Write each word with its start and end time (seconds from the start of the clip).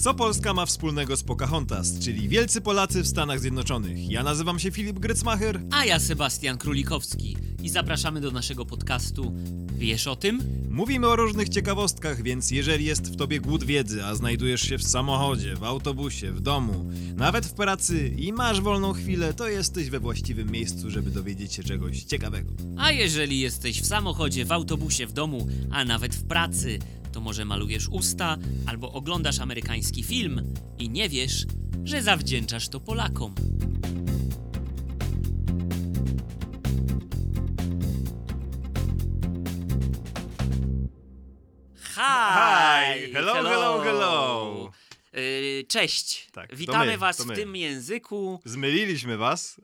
Co 0.00 0.14
Polska 0.14 0.54
ma 0.54 0.66
wspólnego 0.66 1.16
z 1.16 1.22
Pocahontas, 1.22 1.98
czyli 1.98 2.28
Wielcy 2.28 2.60
Polacy 2.60 3.02
w 3.02 3.08
Stanach 3.08 3.40
Zjednoczonych? 3.40 4.10
Ja 4.10 4.22
nazywam 4.22 4.58
się 4.58 4.70
Filip 4.70 4.98
Grycmacher. 4.98 5.60
A 5.70 5.84
ja 5.84 5.98
Sebastian 5.98 6.58
Królikowski 6.58 7.36
i 7.62 7.68
zapraszamy 7.68 8.20
do 8.20 8.30
naszego 8.30 8.66
podcastu 8.66 9.34
Wiesz 9.80 10.06
o 10.06 10.16
tym? 10.16 10.42
Mówimy 10.70 11.06
o 11.08 11.16
różnych 11.16 11.48
ciekawostkach, 11.48 12.22
więc 12.22 12.50
jeżeli 12.50 12.84
jest 12.84 13.12
w 13.12 13.16
tobie 13.16 13.40
głód 13.40 13.64
wiedzy, 13.64 14.04
a 14.04 14.14
znajdujesz 14.14 14.60
się 14.60 14.78
w 14.78 14.82
samochodzie, 14.82 15.56
w 15.56 15.64
autobusie, 15.64 16.32
w 16.32 16.40
domu, 16.40 16.90
nawet 17.16 17.46
w 17.46 17.52
pracy 17.52 18.08
i 18.08 18.32
masz 18.32 18.60
wolną 18.60 18.92
chwilę, 18.92 19.34
to 19.34 19.48
jesteś 19.48 19.90
we 19.90 20.00
właściwym 20.00 20.50
miejscu, 20.50 20.90
żeby 20.90 21.10
dowiedzieć 21.10 21.52
się 21.52 21.62
czegoś 21.62 22.02
ciekawego. 22.02 22.52
A 22.78 22.92
jeżeli 22.92 23.40
jesteś 23.40 23.80
w 23.82 23.86
samochodzie, 23.86 24.44
w 24.44 24.52
autobusie, 24.52 25.06
w 25.06 25.12
domu, 25.12 25.48
a 25.70 25.84
nawet 25.84 26.14
w 26.14 26.24
pracy, 26.24 26.78
to 27.12 27.20
może 27.20 27.44
malujesz 27.44 27.88
usta 27.88 28.36
albo 28.66 28.92
oglądasz 28.92 29.38
amerykański 29.38 30.02
film 30.02 30.54
i 30.78 30.90
nie 30.90 31.08
wiesz, 31.08 31.46
że 31.84 32.02
zawdzięczasz 32.02 32.68
to 32.68 32.80
Polakom. 32.80 33.34
Hi! 41.94 43.04
Hi! 43.06 43.12
Hello, 43.12 43.34
hello, 43.34 43.80
hello! 43.80 44.70
Yy, 45.12 45.64
Cześć! 45.68 46.28
Tak, 46.32 46.56
Witamy 46.56 46.86
my, 46.86 46.98
Was 46.98 47.20
w 47.20 47.34
tym 47.34 47.56
języku. 47.56 48.40
Zmyliliśmy 48.44 49.16
was, 49.16 49.60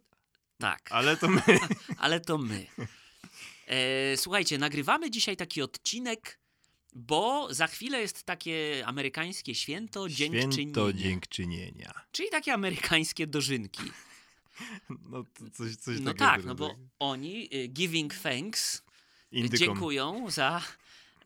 Tak, 0.59 0.89
ale 0.91 1.17
to 1.17 1.29
my. 1.29 1.43
ale 1.99 2.21
to 2.21 2.39
my. 2.39 2.67
E, 3.67 4.17
słuchajcie, 4.17 4.59
nagrywamy 4.59 5.11
dzisiaj 5.11 5.37
taki 5.37 5.63
odcinek, 5.63 6.39
bo 6.97 7.55
za 7.55 7.67
chwilę 7.67 8.01
jest 8.01 8.23
takie 8.23 8.83
amerykańskie 8.87 9.55
święto 9.55 10.09
dziękczynienia. 10.09 10.53
Święto 10.53 10.93
dziękczynienia. 10.93 11.93
Czyli 12.13 12.29
takie 12.31 12.53
amerykańskie 12.55 13.27
dożynki. 13.27 13.83
No 15.11 15.25
to 15.25 15.51
coś, 15.51 15.77
coś 15.77 16.01
No 16.01 16.15
tak, 16.15 16.45
no 16.45 16.55
bo 16.55 16.75
oni 16.99 17.49
y, 17.55 17.69
giving 17.69 18.15
thanks 18.15 18.83
Indykom. 19.33 19.59
dziękują 19.59 20.31
za, 20.31 20.63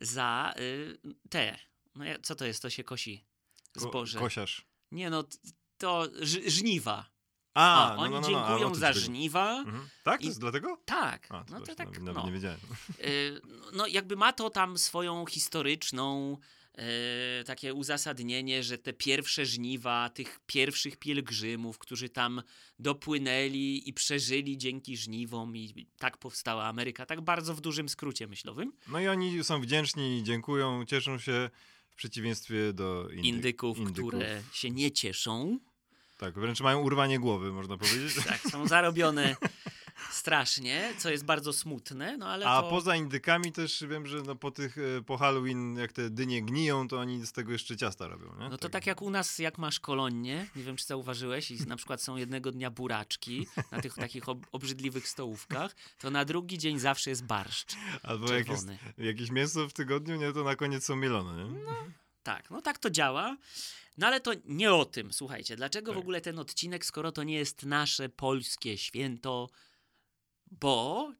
za 0.01 0.53
y, 0.59 0.97
te. 1.29 1.59
No 1.95 2.05
co 2.23 2.35
to 2.35 2.45
jest? 2.45 2.61
To 2.61 2.69
się 2.69 2.83
kosi 2.83 3.23
Ko- 3.73 3.79
zboże. 3.79 4.19
Kosiarz. 4.19 4.65
Nie 4.91 5.09
no, 5.09 5.23
to 5.77 6.07
żniwa. 6.45 7.09
A, 7.53 7.93
O, 7.93 7.95
no, 7.95 8.01
oni 8.01 8.11
no, 8.13 8.21
no, 8.21 8.29
no, 8.29 8.47
dziękują 8.47 8.69
to 8.69 8.75
za 8.75 8.93
żniwa. 8.93 9.57
Mhm. 9.59 9.89
Tak? 10.03 10.19
To 10.19 10.23
I- 10.23 10.27
jest 10.27 10.39
dlatego? 10.39 10.77
Tak, 10.85 11.27
A, 11.29 11.43
to 11.43 11.53
no 11.53 11.59
to 11.65 11.75
tak, 11.75 11.99
nawet, 11.99 12.15
no. 12.15 12.25
nie 12.25 12.31
wiedziałem. 12.31 12.59
Y, 13.05 13.41
no 13.73 13.87
jakby 13.87 14.15
ma 14.15 14.33
to 14.33 14.49
tam 14.49 14.77
swoją 14.77 15.25
historyczną 15.25 16.37
e, 16.77 17.43
takie 17.43 17.73
uzasadnienie, 17.73 18.63
że 18.63 18.77
te 18.77 18.93
pierwsze 18.93 19.45
żniwa 19.45 20.09
tych 20.09 20.39
pierwszych 20.45 20.97
pielgrzymów, 20.97 21.77
którzy 21.77 22.09
tam 22.09 22.41
dopłynęli 22.79 23.83
i 23.85 23.93
przeżyli 23.93 24.57
dzięki 24.57 24.97
żniwom 24.97 25.57
i 25.57 25.87
tak 25.97 26.17
powstała 26.17 26.65
Ameryka, 26.65 27.05
tak 27.05 27.21
bardzo 27.21 27.55
w 27.55 27.61
dużym 27.61 27.89
skrócie 27.89 28.27
myślowym. 28.27 28.73
No 28.87 28.99
i 28.99 29.07
oni 29.07 29.43
są 29.43 29.61
wdzięczni, 29.61 30.23
dziękują, 30.23 30.85
cieszą 30.85 31.19
się 31.19 31.49
w 31.89 31.95
przeciwieństwie 31.95 32.73
do 32.73 33.07
indy- 33.09 33.25
Indyków, 33.27 33.77
które 33.93 34.41
się 34.53 34.71
nie 34.71 34.91
cieszą, 34.91 35.59
Tak, 36.21 36.33
wręcz 36.39 36.61
mają 36.61 36.79
urwanie 36.79 37.19
głowy, 37.19 37.51
można 37.51 37.77
powiedzieć. 37.77 38.15
tak, 38.27 38.41
są 38.41 38.67
zarobione 38.67 39.35
strasznie, 40.11 40.93
co 40.97 41.09
jest 41.09 41.25
bardzo 41.25 41.53
smutne, 41.53 42.17
no 42.17 42.27
ale 42.27 42.47
A 42.47 42.61
to... 42.61 42.69
poza 42.69 42.95
indykami 42.95 43.51
też 43.51 43.83
wiem, 43.89 44.07
że 44.07 44.21
no 44.21 44.35
po 44.35 44.51
tych, 44.51 44.77
e, 44.77 45.01
po 45.01 45.17
Halloween, 45.17 45.75
jak 45.75 45.93
te 45.93 46.09
dynie 46.09 46.41
gniją, 46.41 46.87
to 46.87 46.99
oni 46.99 47.25
z 47.25 47.31
tego 47.31 47.51
jeszcze 47.51 47.77
ciasta 47.77 48.07
robią, 48.07 48.35
nie? 48.39 48.49
No 48.49 48.57
to 48.57 48.69
tak 48.69 48.87
jak 48.87 49.01
u 49.01 49.09
nas, 49.09 49.39
jak 49.39 49.57
masz 49.57 49.79
kolonnie, 49.79 50.47
nie 50.55 50.63
wiem 50.63 50.75
czy 50.75 50.85
zauważyłeś, 50.85 51.51
i 51.51 51.67
na 51.67 51.75
przykład 51.75 52.01
są 52.01 52.15
jednego 52.15 52.51
dnia 52.51 52.71
buraczki 52.71 53.47
na 53.71 53.81
tych 53.81 53.95
takich 53.95 54.29
ob 54.29 54.45
obrzydliwych 54.51 55.07
stołówkach, 55.07 55.75
to 55.99 56.11
na 56.11 56.25
drugi 56.25 56.57
dzień 56.57 56.79
zawsze 56.79 57.09
jest 57.09 57.25
barszcz 57.25 57.75
Albo 58.03 58.33
jak 58.33 58.47
jest 58.47 58.67
jakieś 58.97 59.31
mięso 59.31 59.69
w 59.69 59.73
tygodniu, 59.73 60.15
nie, 60.15 60.33
to 60.33 60.43
na 60.43 60.55
koniec 60.55 60.85
są 60.85 60.95
mielone, 60.95 61.43
nie? 61.43 61.59
Tak, 62.23 62.49
no 62.49 62.61
tak 62.61 62.79
to 62.79 62.89
działa. 62.89 63.37
No 63.97 64.07
ale 64.07 64.21
to 64.21 64.31
nie 64.45 64.73
o 64.73 64.85
tym, 64.85 65.13
słuchajcie. 65.13 65.55
Dlaczego 65.55 65.91
w 65.91 65.95
Tak. 65.95 66.01
ogóle 66.01 66.21
ten 66.21 66.39
odcinek, 66.39 66.85
skoro 66.85 67.11
to 67.11 67.23
nie 67.23 67.35
jest 67.35 67.63
nasze 67.65 68.09
polskie 68.09 68.77
święto? 68.77 69.49
Bo 70.51 71.11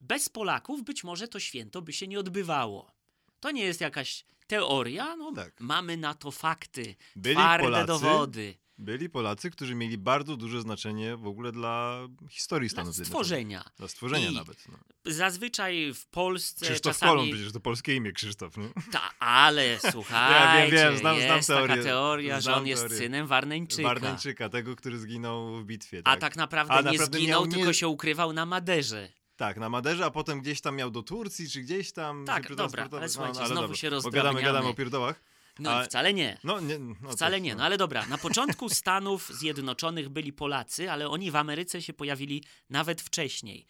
bez 0.00 0.28
Polaków 0.28 0.84
być 0.84 1.04
może 1.04 1.28
to 1.28 1.40
święto 1.40 1.82
by 1.82 1.92
się 1.92 2.08
nie 2.08 2.18
odbywało. 2.20 2.92
To 3.40 3.50
nie 3.50 3.62
jest 3.64 3.80
jakaś 3.80 4.24
teoria, 4.46 5.16
no 5.16 5.32
Tak. 5.32 5.60
mamy 5.60 5.96
na 5.96 6.14
to 6.14 6.30
fakty, 6.30 6.94
Byli 7.16 7.34
twarde 7.36 7.64
Polacy, 7.64 7.86
dowody. 7.86 8.54
Byli 8.80 9.08
Polacy, 9.10 9.50
którzy 9.50 9.74
mieli 9.74 9.98
bardzo 9.98 10.36
duże 10.36 10.60
znaczenie 10.60 11.16
w 11.16 11.26
ogóle 11.26 11.52
dla 11.52 11.98
historii 12.30 12.68
Dla 12.68 12.74
Stanów 12.74 12.94
Zjednoczonych. 12.94 13.26
stworzenia. 13.26 13.64
Dla 13.76 13.88
stworzenia 13.88 14.28
I 14.30 14.34
nawet. 14.34 14.64
No. 14.68 14.78
Zazwyczaj 15.12 15.94
w 15.94 16.06
Polsce 16.06 16.66
Krzysztof 16.66 16.92
czasami... 16.94 17.12
Kolumb, 17.12 17.32
przecież 17.32 17.52
to 17.52 17.60
polskie 17.60 17.94
imię 17.94 18.12
Krzysztof, 18.12 18.56
nie? 18.56 18.68
Ta, 18.92 19.00
ale 19.18 19.78
słuchajcie, 19.92 20.76
wiem, 20.76 20.96
znam- 20.98 21.20
znam 21.20 21.36
jest 21.36 21.48
teorię. 21.48 21.68
taka 21.68 21.82
teoria, 21.82 22.34
że 22.36 22.42
Znam 22.42 22.58
on 22.58 22.66
jest 22.66 22.82
teorię. 22.82 22.98
synem 22.98 23.26
Warneńczyka. 23.26 23.82
Warneńczyka, 23.88 24.48
tego, 24.48 24.76
który 24.76 24.98
zginął 24.98 25.56
w 25.56 25.64
bitwie. 25.64 25.98
A 26.04 26.10
Tak, 26.10 26.20
tak 26.20 26.36
naprawdę 26.36 26.74
A 26.74 26.76
nie 26.80 26.84
naprawdę 26.84 27.18
zginął, 27.18 27.40
miał 27.40 27.46
nie- 27.46 27.56
tylko 27.56 27.72
się 27.72 27.88
ukrywał 27.88 28.32
na 28.32 28.46
Maderze. 28.46 29.08
tak, 29.36 29.56
na 29.56 29.68
Maderze, 29.68 30.04
a 30.04 30.10
potem 30.10 30.40
gdzieś 30.40 30.60
tam 30.60 30.76
miał 30.76 30.90
do 30.90 31.02
Turcji, 31.02 31.50
czy 31.50 31.60
gdzieś 31.60 31.92
tam 31.92 32.24
Tak, 32.24 32.54
dobra, 32.54 32.88
ale 32.92 33.08
słuchajcie, 33.08 33.46
znowu 33.46 33.54
dobra, 33.62 33.76
się 33.76 33.90
rozdrabniamy. 33.90 34.42
gadamy 34.42 34.68
o 34.68 34.74
pierdołach. 34.74 35.20
No 35.58 35.70
A- 35.70 35.84
wcale 35.84 36.14
nie. 36.14 36.38
No, 36.44 36.60
nie, 36.60 36.78
no 36.78 37.10
Wcale 37.10 37.40
nie, 37.40 37.54
no 37.54 37.64
ale 37.64 37.76
dobra, 37.76 38.06
na 38.06 38.18
początku 38.18 38.68
Stanów 38.68 39.28
Zjednoczonych 39.28 40.08
byli 40.08 40.32
Polacy, 40.32 40.90
ale 40.90 41.08
oni 41.08 41.30
w 41.30 41.36
Ameryce 41.36 41.82
się 41.82 41.92
pojawili 41.92 42.44
nawet 42.70 43.02
wcześniej. 43.02 43.66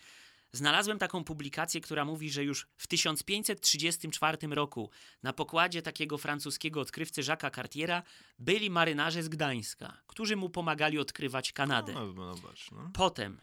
Znalazłem 0.53 0.99
taką 0.99 1.25
publikację, 1.25 1.81
która 1.81 2.05
mówi, 2.05 2.31
że 2.31 2.45
już 2.45 2.67
w 2.77 2.87
1534 2.87 4.39
roku 4.51 4.91
na 5.23 5.33
pokładzie 5.33 5.83
takiego 5.83 6.19
francuskiego 6.19 6.81
odkrywcy 6.81 7.23
Jacques'a 7.23 7.55
Cartiera 7.55 8.03
byli 8.39 8.71
marynarze 8.71 9.23
z 9.23 9.29
Gdańska, 9.29 10.01
którzy 10.07 10.37
mu 10.37 10.51
pomagali 10.51 10.99
odkrywać 10.99 11.53
Kanadę. 11.53 11.93
No, 11.93 12.07
no, 12.07 12.13
no, 12.13 12.37
zobacz, 12.37 12.71
no. 12.71 12.91
Potem, 12.95 13.41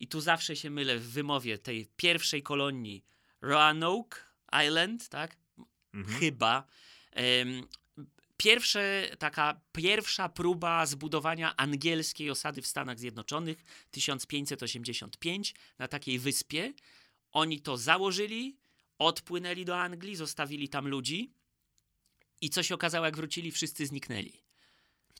i 0.00 0.08
tu 0.08 0.20
zawsze 0.20 0.56
się 0.56 0.70
mylę 0.70 0.98
w 0.98 1.10
wymowie 1.10 1.58
tej 1.58 1.88
pierwszej 1.96 2.42
kolonii, 2.42 3.04
Roanoke 3.40 4.18
Island, 4.66 5.08
tak? 5.08 5.36
Mhm. 5.94 6.18
Chyba. 6.18 6.64
Pierwsze, 8.36 9.10
taka 9.18 9.60
pierwsza 9.72 10.28
próba 10.28 10.86
zbudowania 10.86 11.56
angielskiej 11.56 12.30
osady 12.30 12.62
w 12.62 12.66
Stanach 12.66 12.98
Zjednoczonych 12.98 13.64
1585 13.90 15.54
na 15.78 15.88
takiej 15.88 16.18
wyspie. 16.18 16.72
Oni 17.32 17.60
to 17.60 17.76
założyli, 17.76 18.56
odpłynęli 18.98 19.64
do 19.64 19.80
Anglii, 19.80 20.16
zostawili 20.16 20.68
tam 20.68 20.88
ludzi 20.88 21.32
i 22.40 22.50
co 22.50 22.62
się 22.62 22.74
okazało, 22.74 23.06
jak 23.06 23.16
wrócili, 23.16 23.50
wszyscy 23.50 23.86
zniknęli. 23.86 24.41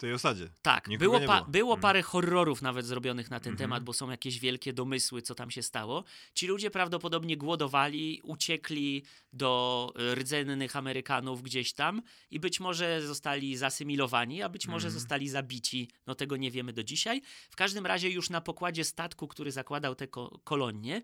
Tej 0.03 0.13
osadzie. 0.13 0.49
Tak, 0.63 0.89
Nikogo 0.89 1.11
było, 1.11 1.27
pa- 1.27 1.37
było. 1.41 1.51
było 1.51 1.73
Mhm. 1.75 1.81
parę 1.83 2.03
horrorów 2.03 2.63
nawet 2.63 2.87
zrobionych 2.87 3.31
na 3.31 3.41
ten 3.41 3.53
Mhm. 3.53 3.59
temat, 3.69 3.85
bo 3.85 3.93
są 3.93 4.11
jakieś 4.11 4.39
wielkie 4.39 4.73
domysły, 4.73 5.23
co 5.23 5.35
tam 5.35 5.51
się 5.51 5.63
stało. 5.63 6.05
Ci 6.35 6.47
ludzie 6.47 6.71
prawdopodobnie 6.71 7.37
głodowali, 7.37 8.21
uciekli 8.25 9.03
do 9.33 9.93
e, 9.97 10.15
rdzennych 10.15 10.77
Amerykanów 10.77 11.43
gdzieś 11.43 11.73
tam 11.73 12.03
i 12.31 12.41
być 12.41 12.61
może 12.61 13.07
zostali 13.07 13.57
zasymilowani, 13.57 14.43
a 14.43 14.49
być 14.49 14.67
może 14.69 14.87
Mhm. 14.89 15.01
zostali 15.01 15.29
zabici. 15.29 15.89
No 16.07 16.15
tego 16.15 16.37
nie 16.37 16.51
wiemy 16.51 16.73
do 16.73 16.83
dzisiaj. 16.85 17.23
W 17.51 17.57
każdym 17.57 17.87
razie 17.87 18.11
już 18.11 18.31
na 18.31 18.41
pokładzie 18.41 18.85
statku, 18.85 19.29
który 19.29 19.53
zakładał 19.53 19.95
te 19.95 20.09
ko- 20.09 20.41
kolonie, 20.45 21.03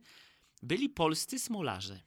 byli 0.63 0.89
polscy 0.89 1.39
smolarze. 1.39 2.01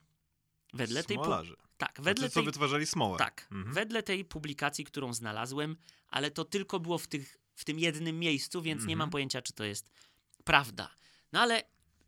Wedle 0.73 1.03
tej 1.03 1.17
pu- 1.17 1.23
Smolarze. 1.23 1.55
tak, 1.77 2.01
wedle 2.01 2.29
co 2.29 2.33
tej 2.33 2.45
wytwarzali 2.45 2.85
smołę. 2.85 3.17
tak, 3.17 3.47
Mhm. 3.51 3.73
wedle 3.75 4.03
tej 4.03 4.25
publikacji, 4.25 4.85
którą 4.85 5.13
znalazłem, 5.13 5.75
ale 6.11 6.31
to 6.31 6.45
tylko 6.45 6.79
było 6.79 6.97
w, 6.97 7.07
tych, 7.07 7.37
w 7.55 7.65
tym 7.65 7.79
jednym 7.79 8.19
miejscu, 8.19 8.61
więc 8.61 8.79
nie 8.79 8.83
Mhm. 8.83 8.97
mam 8.99 9.09
pojęcia, 9.09 9.41
czy 9.41 9.53
to 9.53 9.63
jest 9.63 9.91
prawda. 10.43 10.95
No 11.31 11.39
ale 11.39 11.63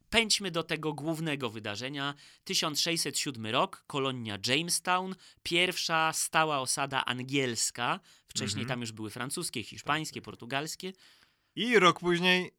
pędźmy 0.10 0.52
do 0.52 0.64
tego 0.64 0.94
głównego 0.94 1.50
wydarzenia. 1.50 2.14
1607 2.44 3.46
rok, 3.46 3.84
kolonia 3.88 4.38
Jamestown, 4.48 5.16
pierwsza 5.44 6.14
stała 6.14 6.60
osada 6.60 7.06
angielska. 7.06 8.00
Wcześniej 8.28 8.62
Mhm. 8.62 8.68
tam 8.68 8.82
już 8.82 8.92
były 8.92 9.10
francuskie, 9.10 9.64
hiszpańskie, 9.64 10.22
portugalskie. 10.22 10.94
I 11.56 11.80
rok 11.80 12.00
później 12.00 12.52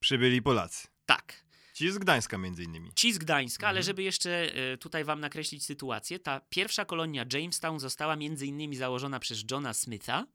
przybyli 0.00 0.42
Polacy. 0.42 0.88
Tak, 1.06 1.42
Ci 1.74 1.90
z 1.92 1.98
Gdańska 1.98 2.38
między 2.38 2.64
innymi. 2.64 2.90
ci 2.94 3.12
z 3.12 3.18
Gdańska, 3.18 3.68
ale 3.68 3.78
Mhm. 3.78 3.84
żeby 3.86 4.02
jeszcze 4.02 4.54
e, 4.72 4.78
tutaj 4.78 5.04
wam 5.04 5.20
nakreślić 5.20 5.64
sytuację, 5.64 6.18
ta 6.18 6.40
pierwsza 6.40 6.84
kolonia 6.84 7.24
Jamestown 7.32 7.80
została 7.80 8.16
między 8.16 8.46
innymi 8.46 8.76
założona 8.76 9.20
przez 9.20 9.44
Johna 9.50 9.74
Smitha. 9.74 10.26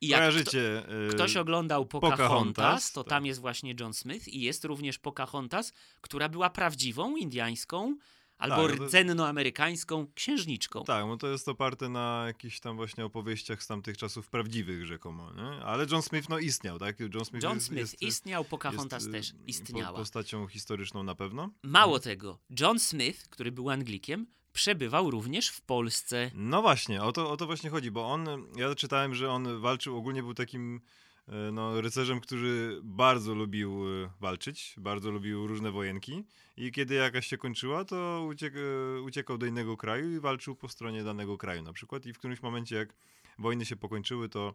I 0.00 0.08
jak 0.08 0.20
kto, 0.20 0.30
Kojarzycie... 0.30 0.82
y, 1.08 1.14
ktoś 1.14 1.36
oglądał 1.36 1.86
Pocahontas, 1.86 2.28
Pocahontas, 2.28 2.92
to 2.92 3.04
tak. 3.04 3.10
tam 3.10 3.26
jest 3.26 3.40
właśnie 3.40 3.74
John 3.80 3.94
Smith 3.94 4.28
i 4.28 4.40
jest 4.40 4.64
również 4.64 4.98
Pocahontas, 4.98 5.72
która 6.00 6.28
była 6.28 6.50
prawdziwą 6.50 7.16
indiańską 7.16 7.96
albo 8.40 8.68
Tak, 8.68 8.78
no 8.78 8.86
rdzennoamerykańską 8.86 10.06
księżniczką. 10.14 10.84
Tak, 10.84 11.06
no 11.06 11.16
to 11.16 11.26
jest 11.26 11.48
oparte 11.48 11.88
na 11.88 12.24
jakichś 12.26 12.60
tam 12.60 12.76
właśnie 12.76 13.04
opowieściach 13.04 13.62
z 13.62 13.66
tamtych 13.66 13.96
czasów 13.96 14.28
prawdziwych 14.28 14.86
rzekomo, 14.86 15.32
nie? 15.32 15.64
Ale 15.64 15.86
John 15.90 16.02
Smith 16.02 16.28
no 16.28 16.38
istniał, 16.38 16.78
tak? 16.78 17.00
John 17.00 17.24
Smith, 17.24 17.44
John 17.44 17.54
jest, 17.54 17.66
Smith 17.66 17.80
jest, 17.80 18.02
istniał, 18.02 18.44
Pocahontas 18.44 19.02
jest, 19.02 19.12
też 19.12 19.30
y, 19.30 19.44
istniała. 19.46 19.92
Po, 19.92 19.98
postacią 19.98 20.46
historyczną 20.46 21.02
na 21.02 21.14
pewno. 21.14 21.50
Mało 21.62 21.98
tego, 21.98 22.38
John 22.60 22.78
Smith, 22.78 23.28
który 23.28 23.52
był 23.52 23.70
Anglikiem, 23.70 24.26
przebywał 24.52 25.10
również 25.10 25.48
w 25.48 25.60
Polsce. 25.60 26.30
No 26.34 26.62
właśnie, 26.62 27.02
o 27.02 27.12
to, 27.12 27.30
o 27.30 27.36
to 27.36 27.46
właśnie 27.46 27.70
chodzi, 27.70 27.90
bo 27.90 28.06
on, 28.06 28.26
ja 28.56 28.74
czytałem, 28.74 29.14
że 29.14 29.30
on 29.30 29.60
walczył, 29.60 29.96
ogólnie 29.96 30.22
był 30.22 30.34
takim 30.34 30.80
e, 31.28 31.52
no, 31.52 31.80
rycerzem, 31.80 32.20
który 32.20 32.80
bardzo 32.82 33.34
lubił 33.34 33.84
e, 34.04 34.10
walczyć, 34.20 34.74
bardzo 34.78 35.10
lubił 35.10 35.46
różne 35.46 35.70
wojenki 35.70 36.24
i 36.56 36.72
kiedy 36.72 36.94
jakaś 36.94 37.26
się 37.26 37.38
kończyła, 37.38 37.84
to 37.84 38.26
uciek, 38.28 38.54
e, 38.56 39.00
uciekał 39.00 39.38
do 39.38 39.46
innego 39.46 39.76
kraju 39.76 40.16
i 40.16 40.20
walczył 40.20 40.56
po 40.56 40.68
stronie 40.68 41.04
danego 41.04 41.38
kraju 41.38 41.62
na 41.62 41.72
przykład 41.72 42.06
i 42.06 42.12
w 42.12 42.18
którymś 42.18 42.42
momencie, 42.42 42.76
jak 42.76 42.94
wojny 43.38 43.66
się 43.66 43.76
pokończyły, 43.76 44.28
to 44.28 44.54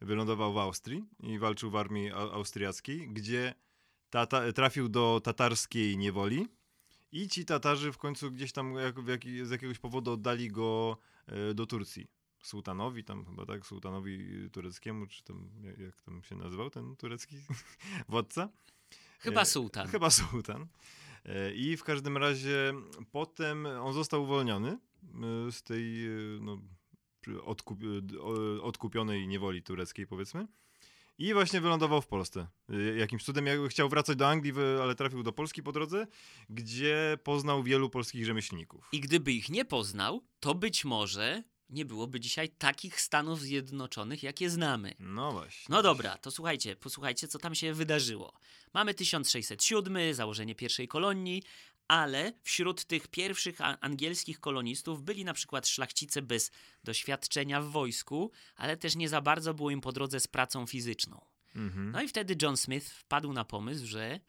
wylądował 0.00 0.52
w 0.52 0.58
Austrii 0.58 1.04
i 1.22 1.38
walczył 1.38 1.70
w 1.70 1.76
armii 1.76 2.12
au- 2.12 2.32
austriackiej, 2.32 3.08
gdzie 3.08 3.54
tata, 4.10 4.52
trafił 4.52 4.88
do 4.88 5.20
tatarskiej 5.24 5.96
niewoli 5.98 6.48
i 7.12 7.28
ci 7.28 7.44
Tatarzy 7.44 7.92
w 7.92 7.98
końcu 7.98 8.30
gdzieś 8.30 8.52
tam 8.52 8.74
jak, 8.74 9.00
w 9.00 9.08
jaki, 9.08 9.46
z 9.46 9.50
jakiegoś 9.50 9.78
powodu 9.78 10.12
oddali 10.12 10.48
go 10.48 10.96
e, 11.26 11.54
do 11.54 11.66
Turcji. 11.66 12.08
Sułtanowi, 12.42 13.04
tam 13.04 13.24
chyba 13.24 13.46
tak, 13.46 13.66
sułtanowi 13.66 14.48
tureckiemu, 14.52 15.06
czy 15.06 15.24
tam, 15.24 15.50
jak, 15.62 15.78
jak 15.78 16.02
tam 16.02 16.22
się 16.22 16.36
nazywał 16.36 16.70
ten 16.70 16.96
turecki 16.96 17.36
władca? 18.08 18.48
Chyba 19.18 19.40
E, 19.40 19.44
sułtan. 19.44 19.88
Chyba 19.88 20.10
sułtan. 20.10 20.66
E, 21.24 21.54
I 21.54 21.76
w 21.76 21.84
każdym 21.84 22.16
razie 22.16 22.74
potem 23.12 23.66
on 23.66 23.92
został 23.92 24.22
uwolniony 24.22 24.68
e, 24.68 24.78
z 25.52 25.62
tej 25.62 26.06
e, 26.06 26.10
no, 26.40 26.58
odkup, 27.44 27.78
e, 27.82 28.62
odkupionej 28.62 29.28
niewoli 29.28 29.62
tureckiej, 29.62 30.06
powiedzmy. 30.06 30.46
I 31.18 31.32
właśnie 31.34 31.60
wylądował 31.60 32.02
w 32.02 32.06
Polsce. 32.06 32.46
E, 32.68 32.96
Jakimś 32.96 33.24
cudem 33.24 33.46
chciał 33.68 33.88
wracać 33.88 34.16
do 34.16 34.28
Anglii, 34.28 34.52
ale 34.82 34.94
trafił 34.94 35.22
do 35.22 35.32
Polski 35.32 35.62
po 35.62 35.72
drodze, 35.72 36.06
gdzie 36.50 37.18
poznał 37.24 37.62
wielu 37.62 37.90
polskich 37.90 38.26
rzemieślników. 38.26 38.88
I 38.92 39.00
gdyby 39.00 39.32
ich 39.32 39.48
nie 39.48 39.64
poznał, 39.64 40.22
to 40.40 40.54
być 40.54 40.84
może 40.84 41.42
nie 41.70 41.84
byłoby 41.84 42.20
dzisiaj 42.20 42.48
takich 42.48 43.00
Stanów 43.00 43.40
Zjednoczonych, 43.40 44.22
jakie 44.22 44.50
znamy. 44.50 44.94
No 44.98 45.32
właśnie. 45.32 45.74
No 45.74 45.82
dobra, 45.82 46.18
to 46.18 46.30
słuchajcie, 46.30 46.76
posłuchajcie, 46.76 47.28
co 47.28 47.38
tam 47.38 47.54
się 47.54 47.74
wydarzyło. 47.74 48.32
Mamy 48.74 48.94
1607, 48.94 50.14
założenie 50.14 50.54
pierwszej 50.54 50.88
kolonii, 50.88 51.42
ale 51.88 52.32
wśród 52.42 52.84
tych 52.84 53.08
pierwszych 53.08 53.58
angielskich 53.80 54.40
kolonistów 54.40 55.02
byli 55.02 55.24
na 55.24 55.34
przykład 55.34 55.68
szlachcice 55.68 56.22
bez 56.22 56.50
doświadczenia 56.84 57.60
w 57.60 57.70
wojsku, 57.70 58.30
ale 58.56 58.76
też 58.76 58.96
nie 58.96 59.08
za 59.08 59.20
bardzo 59.20 59.54
było 59.54 59.70
im 59.70 59.80
po 59.80 59.92
drodze 59.92 60.20
z 60.20 60.26
pracą 60.26 60.66
fizyczną. 60.66 61.24
Mhm. 61.54 61.90
No 61.90 62.02
i 62.02 62.08
wtedy 62.08 62.36
John 62.42 62.56
Smith 62.56 62.90
wpadł 62.90 63.32
na 63.32 63.44
pomysł, 63.44 63.86
że 63.86 64.20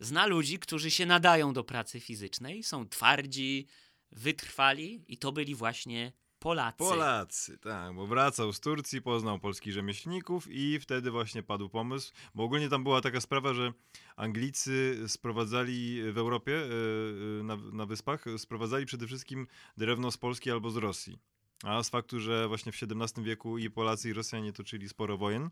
zna 0.00 0.26
ludzi, 0.26 0.58
którzy 0.58 0.90
się 0.90 1.06
nadają 1.06 1.52
do 1.52 1.64
pracy 1.64 2.00
fizycznej, 2.00 2.62
są 2.62 2.88
twardzi, 2.88 3.66
wytrwali 4.12 5.04
i 5.08 5.18
to 5.18 5.32
byli 5.32 5.54
właśnie 5.54 6.12
Polacy. 6.42 6.78
Polacy, 6.78 7.58
tak, 7.58 7.94
bo 7.94 8.06
wracał 8.06 8.52
z 8.52 8.60
Turcji, 8.60 9.02
poznał 9.02 9.38
polskich 9.38 9.72
rzemieślników 9.72 10.46
i 10.50 10.80
wtedy 10.80 11.10
właśnie 11.10 11.42
padł 11.42 11.68
pomysł, 11.68 12.12
bo 12.34 12.44
ogólnie 12.44 12.68
tam 12.68 12.82
była 12.82 13.00
taka 13.00 13.20
sprawa, 13.20 13.54
że 13.54 13.72
Anglicy 14.16 15.04
sprowadzali 15.08 16.12
w 16.12 16.18
Europie, 16.18 16.56
e, 16.56 17.40
e, 17.40 17.42
na, 17.42 17.56
na 17.56 17.86
wyspach, 17.86 18.24
sprowadzali 18.38 18.86
przede 18.86 19.06
wszystkim 19.06 19.46
drewno 19.76 20.10
z 20.10 20.16
Polski 20.16 20.50
albo 20.50 20.70
z 20.70 20.76
Rosji. 20.76 21.18
A 21.64 21.82
z 21.82 21.90
faktu, 21.90 22.20
że 22.20 22.48
właśnie 22.48 22.72
w 22.72 22.82
XVII 22.82 23.24
wieku 23.24 23.58
i 23.58 23.70
Polacy 23.70 24.10
i 24.10 24.12
Rosjanie 24.12 24.52
toczyli 24.52 24.88
sporo 24.88 25.18
wojen, 25.18 25.50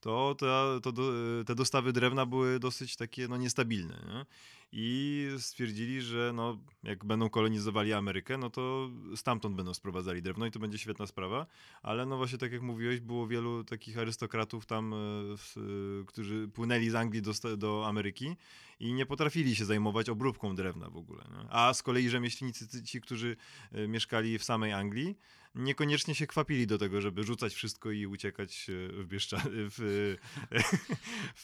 to, 0.00 0.36
to, 0.82 0.92
do, 0.92 1.12
te 1.46 1.54
dostawy 1.54 1.92
drewna 1.92 2.26
były 2.26 2.58
dosyć 2.58 2.96
takie 2.96 3.28
no, 3.28 3.36
niestabilne. 3.36 3.94
Nie? 4.06 4.26
I 4.72 5.28
stwierdzili, 5.38 6.02
że 6.02 6.32
no, 6.34 6.58
jak 6.82 7.04
będą 7.04 7.30
kolonizowali 7.30 7.92
Amerykę, 7.92 8.38
no 8.38 8.50
to 8.50 8.90
stamtąd 9.16 9.56
będą 9.56 9.74
sprowadzali 9.74 10.22
drewno 10.22 10.46
i 10.46 10.50
to 10.50 10.58
będzie 10.58 10.78
świetna 10.78 11.06
sprawa. 11.06 11.46
Ale 11.82 12.06
no 12.06 12.16
właśnie 12.16 12.38
tak 12.38 12.52
jak 12.52 12.62
mówiłeś, 12.62 13.00
było 13.00 13.26
wielu 13.26 13.64
takich 13.64 13.98
arystokratów 13.98 14.66
tam, 14.66 14.94
e, 14.94 14.96
w, 15.36 15.56
e, 15.56 16.06
którzy 16.06 16.48
płynęli 16.48 16.90
z 16.90 16.94
Anglii 16.94 17.22
do, 17.22 17.56
do 17.56 17.86
Ameryki 17.86 18.36
i 18.80 18.92
nie 18.92 19.06
potrafili 19.06 19.56
się 19.56 19.64
zajmować 19.64 20.08
obróbką 20.08 20.54
drewna 20.54 20.90
w 20.90 20.96
ogóle. 20.96 21.24
Nie? 21.30 21.50
A 21.50 21.74
z 21.74 21.82
kolei 21.82 22.08
rzemieślnicy, 22.08 22.68
ci- 22.68 22.82
ci, 22.82 23.00
którzy 23.00 23.36
e, 23.72 23.88
mieszkali 23.88 24.38
w 24.38 24.44
samej 24.44 24.72
Anglii, 24.72 25.16
niekoniecznie 25.54 26.14
się 26.14 26.26
kwapili 26.26 26.66
do 26.66 26.78
tego, 26.78 27.00
żeby 27.00 27.24
rzucać 27.24 27.54
wszystko 27.54 27.90
i 27.90 28.06
uciekać 28.06 28.66
e, 28.70 29.02
w 29.02 29.06
Bieszcza, 29.06 29.42
w, 29.76 30.16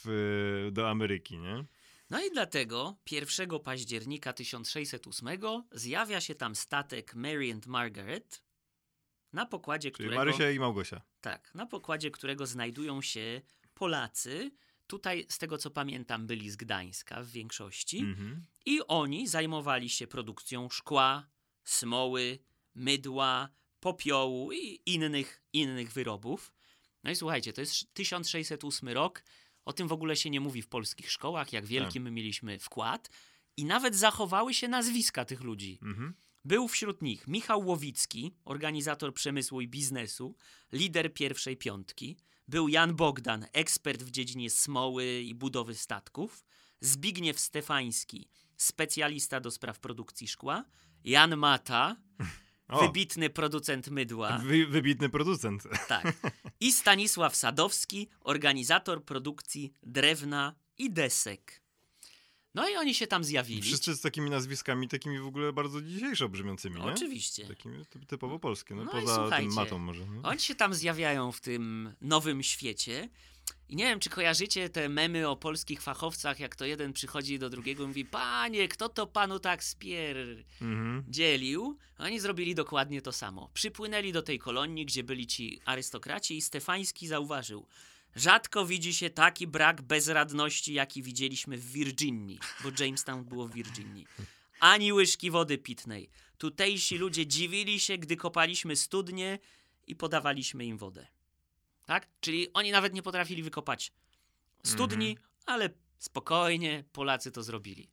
w, 0.05 0.69
do 0.73 0.91
Ameryki, 0.91 1.39
nie? 1.39 1.65
No 2.11 2.25
i 2.25 2.31
dlatego 2.31 2.97
1 3.11 3.49
października 3.65 4.33
1608 4.33 5.29
zjawia 5.73 6.21
się 6.21 6.35
tam 6.35 6.55
statek 6.55 7.15
Mary 7.15 7.53
and 7.53 7.67
Margaret, 7.67 8.43
na 9.33 9.47
pokładzie 9.47 9.91
Czyli 9.91 9.95
którego, 9.95 10.17
Marysia 10.17 10.51
i 10.51 10.59
Małgosia. 10.59 11.01
tak, 11.21 11.55
na 11.55 11.67
pokładzie 11.67 12.11
którego 12.11 12.47
znajdują 12.47 13.03
się 13.03 13.43
Polacy. 13.75 14.51
Tutaj, 14.87 15.27
z 15.29 15.39
tego 15.39 15.59
co 15.59 15.71
pamiętam, 15.71 16.27
byli 16.27 16.51
z 16.51 16.57
Gdańska 16.57 17.23
w 17.23 17.29
większości. 17.29 17.99
Mhm. 17.99 18.43
I 18.67 18.81
oni 18.89 19.29
zajmowali 19.29 19.89
się 19.89 20.07
produkcją 20.07 20.69
szkła, 20.71 21.29
smoły, 21.65 22.39
mydła, 22.75 23.49
popiołu 23.81 24.53
i 24.53 24.81
innych, 24.87 25.43
innych 25.53 25.93
wyrobów. 25.93 26.53
No 27.05 27.11
i 27.11 27.17
słuchajcie, 27.17 27.53
to 27.53 27.61
jest 27.61 27.95
1608 27.95 28.89
rok. 28.89 29.23
O 29.65 29.73
tym 29.73 29.89
w 29.89 29.93
ogóle 29.93 30.17
się 30.17 30.31
nie 30.31 30.41
mówi 30.41 30.63
w 30.63 30.69
polskich 30.69 31.11
szkołach, 31.11 31.53
jak 31.53 31.67
wielki 31.67 32.01
my 32.01 32.11
mieliśmy 32.11 32.59
wkład. 32.59 33.11
I 33.57 33.65
nawet 33.65 33.97
zachowały 33.97 34.55
się 34.55 34.69
nazwiska 34.69 35.25
tych 35.25 35.41
ludzi. 35.41 35.79
Mhm. 35.83 36.15
Był 36.45 36.69
wśród 36.69 37.03
nich 37.03 37.29
Michał 37.29 37.67
Łowicki, 37.67 38.35
organizator 38.45 39.15
przemysłu 39.15 39.61
i 39.61 39.69
biznesu, 39.69 40.37
lider 40.73 41.15
pierwszej 41.15 41.57
piątki. 41.57 42.17
Był 42.49 42.69
Jan 42.69 42.97
Bogdan, 42.97 43.47
ekspert 43.53 44.03
w 44.03 44.11
dziedzinie 44.11 44.51
smoły 44.51 45.21
i 45.21 45.35
budowy 45.35 45.75
statków. 45.75 46.45
Zbigniew 46.81 47.41
Stefański, 47.41 48.29
specjalista 48.57 49.41
do 49.41 49.51
spraw 49.51 49.79
produkcji 49.79 50.29
szkła. 50.29 50.65
Jan 51.05 51.37
Mata, 51.37 51.97
O, 52.69 52.81
wybitny 52.81 53.31
producent 53.31 53.89
mydła. 53.89 54.39
wy, 54.39 54.67
wybitny 54.67 55.09
producent. 55.09 55.63
Tak. 55.89 56.13
I 56.61 56.73
Stanisław 56.73 57.37
Sadowski, 57.37 58.09
organizator 58.21 59.05
produkcji 59.05 59.73
drewna 59.83 60.55
i 60.79 60.91
desek. 60.91 61.63
No 62.55 62.69
i 62.69 62.77
oni 62.77 62.95
się 62.95 63.07
tam 63.07 63.25
zjawili. 63.25 63.63
Wszyscy 63.63 63.95
z 63.95 64.01
takimi 64.01 64.31
nazwiskami, 64.31 64.89
takimi 64.89 65.19
w 65.19 65.27
ogóle 65.27 65.53
bardzo 65.53 65.83
dzisiejszo 65.83 66.29
brzmiącymi, 66.29 66.77
nie? 66.77 66.83
Oczywiście. 66.83 67.47
Takimi 67.49 67.87
ty- 67.87 68.07
typowo 68.07 68.39
polskie, 68.39 68.75
no, 68.75 68.85
No 68.85 68.91
i 68.91 68.95
poza 69.03 69.15
słuchajcie, 69.15 69.47
tym 69.49 69.55
matą 69.57 69.79
może. 69.79 70.09
Nie? 70.09 70.23
Oni 70.23 70.41
się 70.41 70.55
tam 70.55 70.75
zjawiają 70.75 71.33
w 71.33 71.41
tym 71.41 71.93
nowym 72.01 72.43
świecie. 72.43 73.09
I 73.69 73.77
nie 73.77 73.85
wiem, 73.85 74.01
czy 74.01 74.11
kojarzycie 74.11 74.69
te 74.69 74.89
memy 74.89 75.29
o 75.29 75.37
polskich 75.37 75.83
fachowcach, 75.83 76.41
jak 76.41 76.57
to 76.57 76.65
jeden 76.65 76.93
przychodzi 76.93 77.39
do 77.39 77.51
drugiego 77.51 77.85
i 77.85 77.87
mówi: 77.87 78.05
Panie, 78.05 78.69
kto 78.69 78.89
to 78.89 79.07
panu 79.07 79.39
tak 79.39 79.61
Mhm. 79.61 81.03
spierdzielił? 81.05 81.79
Oni 81.99 82.21
zrobili 82.21 82.55
dokładnie 82.55 83.03
to 83.03 83.13
samo. 83.13 83.51
Przypłynęli 83.55 84.13
do 84.13 84.23
tej 84.23 84.39
kolonii, 84.39 84.87
gdzie 84.87 85.05
byli 85.05 85.27
ci 85.27 85.61
arystokraci, 85.65 86.37
i 86.37 86.43
Stefański 86.43 87.07
zauważył. 87.09 87.67
Rzadko 88.17 88.67
widzi 88.67 88.95
się 88.95 89.11
taki 89.11 89.47
brak 89.47 89.83
bezradności, 89.83 90.75
jaki 90.75 91.03
widzieliśmy 91.03 91.59
w 91.59 91.73
Virginii, 91.73 92.39
bo 92.63 92.85
Jamestown 92.85 93.25
było 93.25 93.49
w 93.49 93.53
Virginii. 93.53 94.07
Ani 94.61 94.93
łyżki 94.93 95.31
wody 95.31 95.59
pitnej. 95.59 96.09
Tutejsi 96.39 96.99
ludzie 96.99 97.27
dziwili 97.27 97.81
się, 97.81 97.99
gdy 97.99 98.17
kopaliśmy 98.17 98.77
studnie 98.77 99.39
i 99.87 99.97
podawaliśmy 99.97 100.65
im 100.65 100.79
wodę. 100.79 101.07
Tak? 101.87 102.09
Czyli 102.21 102.53
oni 102.53 102.71
nawet 102.71 102.95
nie 102.95 103.03
potrafili 103.03 103.43
wykopać 103.43 103.93
studni, 104.65 105.19
ale 105.47 105.71
spokojnie 105.99 106.85
Polacy 106.93 107.33
to 107.33 107.43
zrobili. 107.43 107.91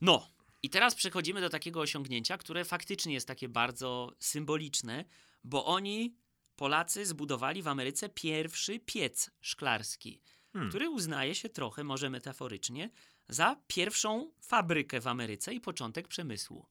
No, 0.00 0.28
i 0.62 0.70
teraz 0.70 0.94
przechodzimy 0.94 1.40
do 1.40 1.50
takiego 1.50 1.80
osiągnięcia, 1.80 2.38
które 2.38 2.64
faktycznie 2.64 3.14
jest 3.14 3.28
takie 3.28 3.48
bardzo 3.48 4.12
symboliczne, 4.18 5.04
bo 5.44 5.64
oni, 5.66 6.14
Polacy, 6.56 7.06
zbudowali 7.06 7.62
w 7.62 7.68
Ameryce 7.68 8.08
pierwszy 8.08 8.80
piec 8.80 9.30
szklarski, 9.40 10.20
Hmm. 10.54 10.70
który 10.70 10.90
uznaje 10.90 11.34
się 11.34 11.48
trochę, 11.48 11.84
może 11.84 12.10
metaforycznie, 12.10 12.90
za 13.28 13.56
pierwszą 13.66 14.32
fabrykę 14.40 15.00
w 15.00 15.06
Ameryce 15.06 15.54
i 15.54 15.60
początek 15.60 16.08
przemysłu. 16.08 16.66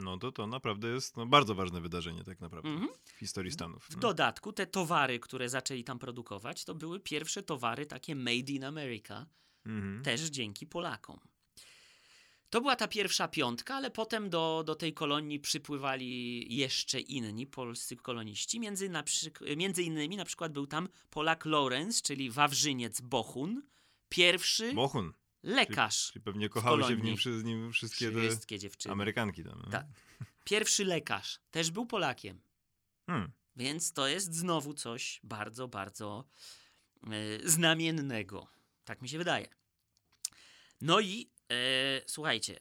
No 0.00 0.18
to 0.18 0.32
to 0.32 0.46
naprawdę 0.46 0.88
jest 0.88 1.16
no, 1.16 1.26
bardzo 1.26 1.54
ważne 1.54 1.80
wydarzenie 1.80 2.24
tak 2.24 2.40
naprawdę 2.40 2.68
Mhm. 2.68 2.88
w 3.04 3.10
historii 3.18 3.52
Stanów. 3.52 3.84
W 3.84 3.94
no. 3.94 4.00
dodatku 4.00 4.52
te 4.52 4.66
towary, 4.66 5.20
które 5.20 5.48
zaczęli 5.48 5.84
tam 5.84 5.98
produkować, 5.98 6.64
to 6.64 6.74
były 6.74 7.00
pierwsze 7.00 7.42
towary 7.42 7.86
takie 7.86 8.14
made 8.16 8.52
in 8.52 8.64
America, 8.64 9.26
Mhm. 9.66 10.02
też 10.04 10.20
dzięki 10.20 10.66
Polakom. 10.66 11.20
To 12.50 12.60
była 12.60 12.76
ta 12.76 12.88
pierwsza 12.88 13.28
piątka, 13.28 13.74
ale 13.74 13.90
potem 13.90 14.30
do, 14.30 14.62
do 14.66 14.74
tej 14.74 14.94
kolonii 14.94 15.40
przypływali 15.40 16.46
jeszcze 16.56 17.00
inni 17.00 17.46
polscy 17.46 17.96
koloniści. 17.96 18.60
Między, 18.60 18.88
na 18.88 19.04
między 19.56 19.82
innymi 19.82 20.16
na 20.16 20.24
przykład 20.24 20.52
był 20.52 20.66
tam 20.66 20.88
Polak 21.10 21.44
Lorenz, 21.44 22.02
czyli 22.02 22.30
Wawrzyniec 22.30 23.00
Bohun, 23.00 23.62
pierwszy 24.08 24.72
Bohun. 24.74 25.12
Lekarz. 25.42 26.12
Czyli 26.12 26.22
pewnie 26.22 26.48
kochały 26.48 26.84
się 26.84 26.96
w 26.96 27.02
nim, 27.02 27.16
z 27.16 27.44
nim 27.44 27.72
wszystkie 27.72 28.12
Wszystkie 28.12 28.58
dziewczyny. 28.58 28.92
Amerykanki 28.92 29.44
tam. 29.44 29.62
nie? 29.64 29.70
Tak. 29.70 29.86
Pierwszy 30.44 30.84
lekarz 30.84 31.40
też 31.50 31.70
był 31.70 31.86
Polakiem. 31.86 32.40
Hmm. 33.06 33.32
Więc 33.56 33.92
to 33.92 34.08
jest 34.08 34.34
znowu 34.34 34.74
coś 34.74 35.20
bardzo, 35.22 35.68
bardzo 35.68 36.24
e, 37.06 37.10
znamiennego. 37.48 38.48
Tak 38.84 39.02
mi 39.02 39.08
się 39.08 39.18
wydaje. 39.18 39.48
No 40.80 41.00
i 41.00 41.30
e, 41.52 41.56
słuchajcie, 42.06 42.60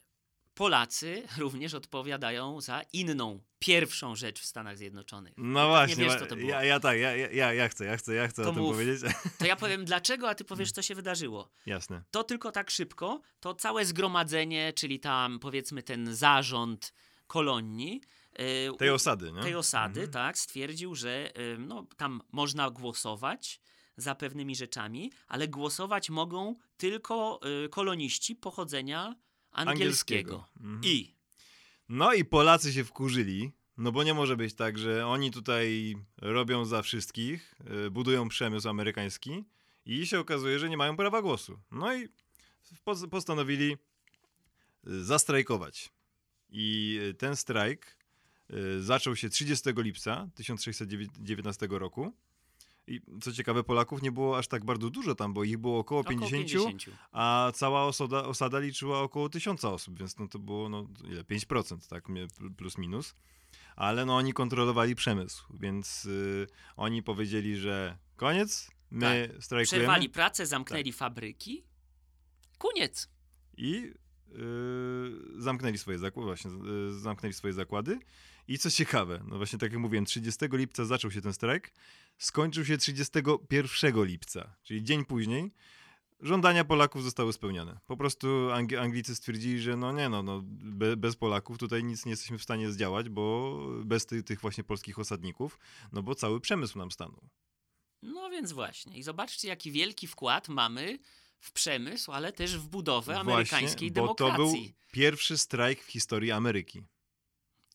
Polacy 0.60 1.24
również 1.38 1.74
odpowiadają 1.74 2.62
za 2.62 2.82
inną, 2.94 3.42
pierwszą 3.60 4.16
rzecz 4.16 4.40
w 4.42 4.46
Stanach 4.46 4.78
Zjednoczonych. 4.78 5.34
No 5.38 5.62
Ty 5.62 5.68
właśnie, 5.68 5.96
Nie 5.96 6.04
wiesz, 6.04 6.14
wa- 6.14 6.20
co 6.20 6.26
to 6.26 6.36
było. 6.36 6.50
ja, 6.50 6.64
ja 6.64 6.80
tak, 6.80 7.00
ja, 7.00 7.16
ja, 7.16 7.54
ja 7.54 7.70
chcę, 7.70 7.86
ja 7.86 7.98
chcę, 7.98 8.14
ja 8.14 8.28
chcę 8.28 8.44
To 8.44 8.50
o 8.50 8.54
tym 8.54 8.62
mów. 8.64 8.72
powiedzieć. 8.74 9.02
To 9.40 9.46
ja 9.46 9.56
powiem 9.56 9.86
dlaczego, 9.86 10.30
a 10.30 10.36
ty 10.36 10.44
powiesz, 10.46 10.72
co 10.72 10.82
się 10.82 10.96
wydarzyło. 10.96 11.50
Jasne. 11.66 12.04
To 12.12 12.24
tylko 12.24 12.52
tak 12.52 12.72
szybko, 12.72 13.22
to 13.40 13.54
całe 13.54 13.86
zgromadzenie, 13.86 14.74
czyli 14.74 15.00
tam 15.00 15.40
powiedzmy 15.40 15.84
ten 15.84 16.16
zarząd 16.16 16.94
kolonii, 17.28 18.02
e, 18.34 18.74
Tej 18.78 18.90
osady, 18.90 19.32
nie? 19.32 19.42
tej 19.42 19.56
osady, 19.56 20.00
Mhm. 20.02 20.12
tak, 20.14 20.38
stwierdził, 20.38 20.96
że 20.96 21.32
y, 21.40 21.58
no, 21.60 21.86
tam 21.98 22.22
można 22.32 22.70
głosować 22.72 23.62
za 23.98 24.16
pewnymi 24.16 24.56
rzeczami, 24.56 25.12
ale 25.28 25.48
głosować 25.48 26.10
mogą 26.10 26.56
tylko 26.78 27.40
y, 27.66 27.70
koloniści 27.70 28.36
pochodzenia 28.36 29.16
angielskiego. 29.52 30.46
Mhm. 30.60 30.82
I 30.84 31.16
No 31.90 32.14
i 32.14 32.26
Polacy 32.26 32.74
się 32.74 32.84
wkurzyli, 32.84 33.52
no 33.78 33.92
bo 33.92 34.04
nie 34.04 34.14
może 34.14 34.38
być 34.38 34.54
tak, 34.54 34.78
że 34.78 35.08
oni 35.08 35.32
tutaj 35.32 35.96
robią 36.18 36.66
za 36.66 36.82
wszystkich, 36.82 37.56
y, 37.88 37.92
budują 37.92 38.30
przemysł 38.30 38.70
amerykański 38.70 39.44
i 39.86 40.08
się 40.08 40.20
okazuje, 40.20 40.60
że 40.60 40.70
nie 40.70 40.78
mają 40.78 40.98
prawa 40.98 41.22
głosu. 41.22 41.60
No 41.72 41.96
i 41.96 42.10
pos- 42.86 43.08
postanowili 43.10 43.78
y, 44.88 45.04
zastrajkować. 45.04 45.90
I 46.50 47.00
y, 47.02 47.14
ten 47.14 47.36
strajk 47.36 47.98
y, 48.54 48.84
zaczął 48.84 49.16
się 49.16 49.30
30 49.30 49.70
lipca 49.78 50.30
1619 50.36 51.68
roku. 51.72 52.14
I 52.90 53.02
co 53.22 53.32
ciekawe, 53.32 53.64
Polaków 53.64 54.02
nie 54.02 54.12
było 54.12 54.38
aż 54.38 54.48
tak 54.48 54.66
bardzo 54.66 54.90
dużo 54.90 55.16
tam, 55.16 55.34
bo 55.34 55.44
ich 55.44 55.58
było 55.58 55.80
około 55.80 56.02
około 56.02 56.20
50, 56.20 56.52
50. 56.52 56.86
a 57.12 57.52
cała 57.56 57.86
osada, 57.86 58.24
osada 58.24 58.60
liczyła 58.60 59.02
około 59.02 59.30
tysiąca 59.30 59.70
osób, 59.72 60.00
więc 60.00 60.18
no 60.18 60.28
to 60.28 60.40
było 60.40 60.70
no, 60.70 60.88
ile? 61.10 61.24
5%, 61.24 61.90
tak, 61.90 62.08
plus 62.58 62.78
minus. 62.78 63.16
Ale 63.76 64.06
no 64.06 64.16
oni 64.16 64.34
kontrolowali 64.34 64.96
przemysł, 64.96 65.46
więc 65.60 66.06
y, 66.06 66.48
oni 66.76 67.04
powiedzieli, 67.04 67.58
że 67.58 67.98
koniec, 68.16 68.72
my 68.92 69.36
strajkujemy 69.40 69.86
Przerwali 69.86 70.10
pracę, 70.10 70.46
zamknęli 70.46 70.92
fabryki. 70.92 71.64
Koniec. 72.58 73.10
i 73.58 73.94
y, 75.36 75.42
zamknęli, 75.42 75.78
swoje 75.78 75.98
zakłady, 75.98 76.26
właśnie, 76.26 76.52
y, 76.90 77.00
zamknęli 77.00 77.34
swoje 77.34 77.54
zakłady. 77.54 78.00
I 78.48 78.58
co 78.58 78.72
ciekawe, 78.72 79.24
no 79.28 79.38
właśnie 79.38 79.60
tak 79.60 79.72
jak 79.72 79.82
mówiłem, 79.82 80.06
30 80.06 80.46
lipca 80.52 80.86
zaczął 80.86 81.12
się 81.12 81.22
ten 81.22 81.34
strajk, 81.34 81.72
skończył 82.20 82.66
się 82.66 82.78
31 82.78 84.06
lipca, 84.06 84.56
czyli 84.64 84.84
dzień 84.84 85.06
później. 85.06 85.52
Żądania 86.22 86.66
Polaków 86.66 87.04
zostały 87.04 87.34
spełnione. 87.34 87.80
Po 87.88 87.98
prostu 87.98 88.28
Ang- 88.28 88.78
Anglicy 88.78 89.16
stwierdzili, 89.16 89.60
że 89.62 89.78
no 89.78 89.92
nie 89.92 90.10
no, 90.10 90.24
no 90.24 90.42
be, 90.46 90.98
bez 90.98 91.16
Polaków 91.16 91.58
tutaj 91.58 91.84
nic 91.84 92.06
nie 92.06 92.10
jesteśmy 92.10 92.38
w 92.38 92.44
stanie 92.44 92.72
zdziałać, 92.72 93.10
bo 93.10 93.58
bez 93.86 94.06
ty, 94.06 94.24
tych 94.24 94.42
właśnie 94.42 94.64
polskich 94.64 95.00
osadników, 95.00 95.60
no 95.92 96.04
bo 96.04 96.16
cały 96.16 96.42
przemysł 96.42 96.78
nam 96.78 96.92
stanął. 96.92 97.30
No 98.02 98.30
więc 98.30 98.52
właśnie. 98.52 98.98
I 98.98 99.04
zobaczcie, 99.04 99.48
jaki 99.48 99.72
wielki 99.72 100.08
wkład 100.08 100.50
mamy 100.50 101.00
w 101.40 101.52
przemysł, 101.52 102.12
ale 102.12 102.32
też 102.34 102.58
w 102.58 102.68
budowę 102.68 103.14
Właśnie, 103.14 103.34
amerykańskiej 103.34 103.92
bo 103.92 104.14
to 104.14 104.26
był 104.26 104.38
demokracji. 104.38 104.76
pierwszy 104.92 105.38
strajk 105.38 105.84
w 105.84 105.88
historii 105.92 106.32
Ameryki. 106.32 106.84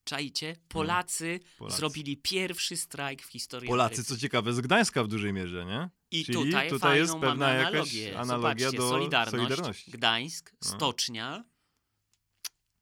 Czajcie, 0.05 0.57
Polacy, 0.69 1.41
No, 1.43 1.49
Polacy. 1.59 1.77
zrobili 1.77 2.17
pierwszy 2.17 2.77
strajk 2.77 3.23
w 3.23 3.27
historii 3.31 3.69
Polacy, 3.69 3.95
Ameryki. 3.95 4.09
co 4.09 4.17
ciekawe, 4.19 4.53
z 4.53 4.61
Gdańska 4.61 5.05
w 5.05 5.09
dużej 5.09 5.33
mierze, 5.33 5.65
nie? 5.65 5.91
I 6.11 6.25
Czyli 6.25 6.39
tutaj, 6.39 6.71
tutaj 6.71 6.99
jest 6.99 7.13
pewna 7.13 7.35
mamy 7.35 7.55
jakaś 7.59 7.73
analogię. 7.75 8.19
analogia 8.19 8.59
Zobaczcie, 8.71 8.77
do 8.79 8.89
Solidarność, 8.89 9.31
Solidarności. 9.47 9.91
Gdańsk, 9.91 10.53
No. 10.65 10.69
Stocznia. 10.71 11.45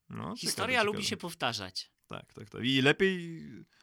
No, 0.08 0.36
Historia 0.36 0.68
ciekawe, 0.76 0.84
lubi 0.86 0.98
ciekawe. 0.98 1.08
się 1.08 1.16
powtarzać. 1.16 1.90
Tak, 2.06 2.34
tak, 2.34 2.50
tak. 2.50 2.64
I 2.64 2.82
lepiej 2.82 3.40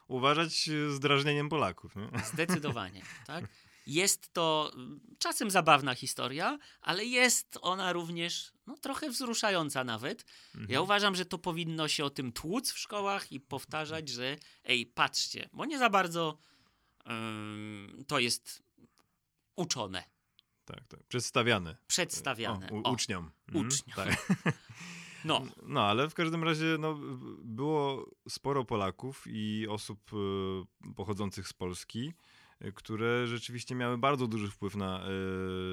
uważać 0.08 0.70
z 0.90 1.00
drażnieniem 1.00 1.50
Polaków, 1.50 1.96
nie? 1.96 2.10
Zdecydowanie, 2.34 3.02
tak? 3.28 3.46
Jest 3.86 4.34
to 4.34 4.72
mm, 4.76 5.00
czasem 5.20 5.52
zabawna 5.52 5.96
historia, 5.96 6.60
ale 6.82 7.06
jest 7.06 7.58
ona 7.62 7.94
również 7.94 8.52
no, 8.68 8.78
trochę 8.78 9.10
wzruszająca 9.10 9.84
nawet. 9.84 10.26
Mhm. 10.56 10.72
Ja 10.72 10.82
uważam, 10.82 11.16
że 11.16 11.26
to 11.26 11.38
powinno 11.38 11.88
się 11.88 12.06
o 12.06 12.10
tym 12.10 12.32
tłuc 12.32 12.72
w 12.72 12.80
szkołach 12.80 13.32
i 13.32 13.40
powtarzać, 13.40 14.10
że 14.10 14.38
ej, 14.64 14.86
patrzcie, 14.86 15.50
bo 15.54 15.66
nie 15.66 15.80
za 15.80 15.90
bardzo 15.90 16.38
ym, 17.10 18.04
to 18.08 18.20
jest 18.20 18.64
uczone, 19.56 20.04
Tak, 20.66 20.88
tak. 20.88 21.04
Przedstawiane. 21.08 21.78
przedstawiane. 21.88 22.70
O, 22.70 22.76
u, 22.76 22.94
uczniom. 22.94 23.32
Mhm, 23.48 23.68
uczniom. 23.68 23.96
Tak. 23.96 24.28
No, 25.26 25.46
No, 25.64 25.82
ale 25.82 26.10
w 26.10 26.14
każdym 26.14 26.44
razie 26.44 26.66
no, 26.80 27.00
było 27.44 28.10
sporo 28.30 28.66
Polaków 28.66 29.24
i 29.28 29.68
osób 29.70 30.00
e, 30.14 30.94
pochodzących 30.94 31.48
z 31.48 31.54
Polski, 31.54 32.14
które 32.76 33.28
rzeczywiście 33.28 33.76
miały 33.76 33.98
bardzo 33.98 34.28
duży 34.28 34.48
wpływ 34.48 34.76
na 34.76 35.04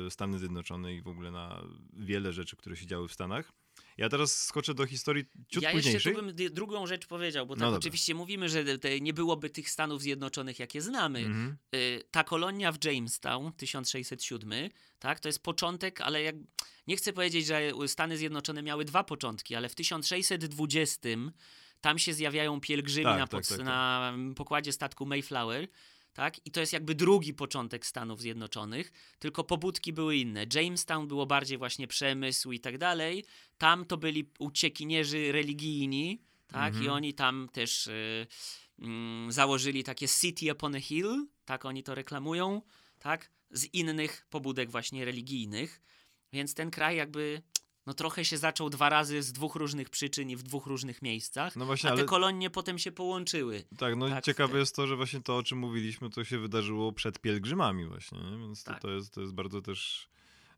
e, 0.06 0.10
Stany 0.10 0.38
Zjednoczone 0.38 0.94
i 0.94 1.02
w 1.02 1.08
ogóle 1.08 1.30
na 1.30 1.62
wiele 1.92 2.32
rzeczy, 2.32 2.56
które 2.56 2.76
się 2.76 2.86
działy 2.86 3.08
w 3.08 3.12
Stanach. 3.12 3.52
Ja 3.96 4.08
teraz 4.08 4.44
skoczę 4.44 4.74
do 4.74 4.86
historii 4.86 5.24
ciut 5.48 5.62
ja 5.62 5.72
jeszcze 5.72 6.12
bym 6.12 6.34
drugą 6.50 6.86
rzecz 6.86 7.06
powiedział, 7.06 7.46
bo 7.46 7.54
No 7.54 7.58
tak 7.58 7.66
dobra. 7.66 7.78
oczywiście 7.78 8.14
mówimy, 8.14 8.48
że 8.48 8.78
te, 8.78 9.00
nie 9.00 9.12
byłoby 9.12 9.50
tych 9.50 9.70
Stanów 9.70 10.02
Zjednoczonych, 10.02 10.58
jakie 10.58 10.82
znamy. 10.82 11.18
Mhm. 11.18 11.56
Y, 11.74 12.02
ta 12.10 12.24
kolonia 12.24 12.72
w 12.72 12.84
Jamestown, 12.84 13.52
1607, 13.52 14.70
tak, 14.98 15.20
to 15.20 15.28
jest 15.28 15.42
początek, 15.42 16.00
ale 16.00 16.22
jak, 16.22 16.36
nie 16.86 16.96
chcę 16.96 17.12
powiedzieć, 17.12 17.46
że 17.46 17.72
Stany 17.86 18.16
Zjednoczone 18.16 18.62
miały 18.62 18.84
dwa 18.84 19.04
początki, 19.04 19.54
ale 19.54 19.68
w 19.68 19.74
1620 19.74 21.08
tam 21.80 21.98
się 21.98 22.14
zjawiają 22.14 22.60
pielgrzymi 22.60 23.04
Tak, 23.04 23.18
na, 23.18 23.26
tak, 23.26 23.30
pod, 23.30 23.48
tak, 23.48 23.58
tak. 23.58 23.66
na 23.66 24.14
pokładzie 24.36 24.72
statku 24.72 25.06
Mayflower, 25.06 25.68
tak, 26.16 26.46
i 26.46 26.50
to 26.50 26.60
jest 26.60 26.72
jakby 26.72 26.94
drugi 26.94 27.34
początek 27.34 27.86
Stanów 27.86 28.20
Zjednoczonych, 28.20 28.92
tylko 29.18 29.44
pobudki 29.44 29.92
były 29.92 30.16
inne. 30.16 30.46
Jamestown 30.54 31.08
było 31.08 31.26
bardziej 31.26 31.58
właśnie 31.58 31.86
przemysł 31.88 32.52
i 32.52 32.60
tak 32.60 32.78
dalej, 32.78 33.24
tam 33.58 33.84
to 33.84 33.96
byli 33.96 34.30
uciekinierzy 34.38 35.32
religijni, 35.32 36.22
tak, 36.46 36.74
i 36.74 36.76
Mhm. 36.76 36.92
oni 36.92 37.14
tam 37.14 37.48
też... 37.52 37.86
Y, 37.86 38.26
mm, 38.78 39.32
założyli 39.32 39.84
takie 39.84 40.08
City 40.08 40.52
upon 40.52 40.74
a 40.74 40.80
Hill, 40.80 41.26
tak 41.44 41.64
oni 41.64 41.82
to 41.82 41.94
reklamują, 41.94 42.62
tak, 42.98 43.30
z 43.50 43.64
innych 43.64 44.26
pobudek 44.30 44.70
właśnie 44.70 45.04
religijnych. 45.04 45.82
Więc 46.32 46.54
ten 46.54 46.70
kraj 46.70 46.96
jakby 46.96 47.42
no 47.86 47.94
trochę 47.94 48.24
się 48.24 48.38
zaczął 48.38 48.70
dwa 48.70 48.88
razy 48.88 49.22
z 49.22 49.32
dwóch 49.32 49.54
różnych 49.54 49.90
przyczyn 49.90 50.30
i 50.30 50.36
w 50.36 50.42
dwóch 50.42 50.66
różnych 50.66 51.02
miejscach, 51.02 51.56
No 51.56 51.66
właśnie, 51.66 51.90
a 51.90 51.92
te 51.92 51.98
ale 51.98 52.08
kolonie 52.08 52.50
potem 52.50 52.78
się 52.78 52.92
połączyły. 52.92 53.64
tak, 53.78 53.96
no 53.96 54.08
tak, 54.08 54.24
ciekawe 54.24 54.52
te- 54.52 54.58
jest 54.58 54.76
to, 54.76 54.86
że 54.86 54.96
właśnie 54.96 55.20
to, 55.22 55.36
o 55.36 55.42
czym 55.42 55.58
mówiliśmy, 55.58 56.10
to 56.10 56.24
się 56.24 56.38
wydarzyło 56.38 56.92
przed 56.92 57.18
pielgrzymami 57.20 57.86
właśnie, 57.86 58.18
nie? 58.18 58.38
więc 58.38 58.64
to, 58.64 58.72
Tak. 58.72 58.82
to, 58.82 58.90
jest, 58.90 59.14
to 59.14 59.20
jest 59.20 59.34
bardzo 59.34 59.62
też 59.62 60.08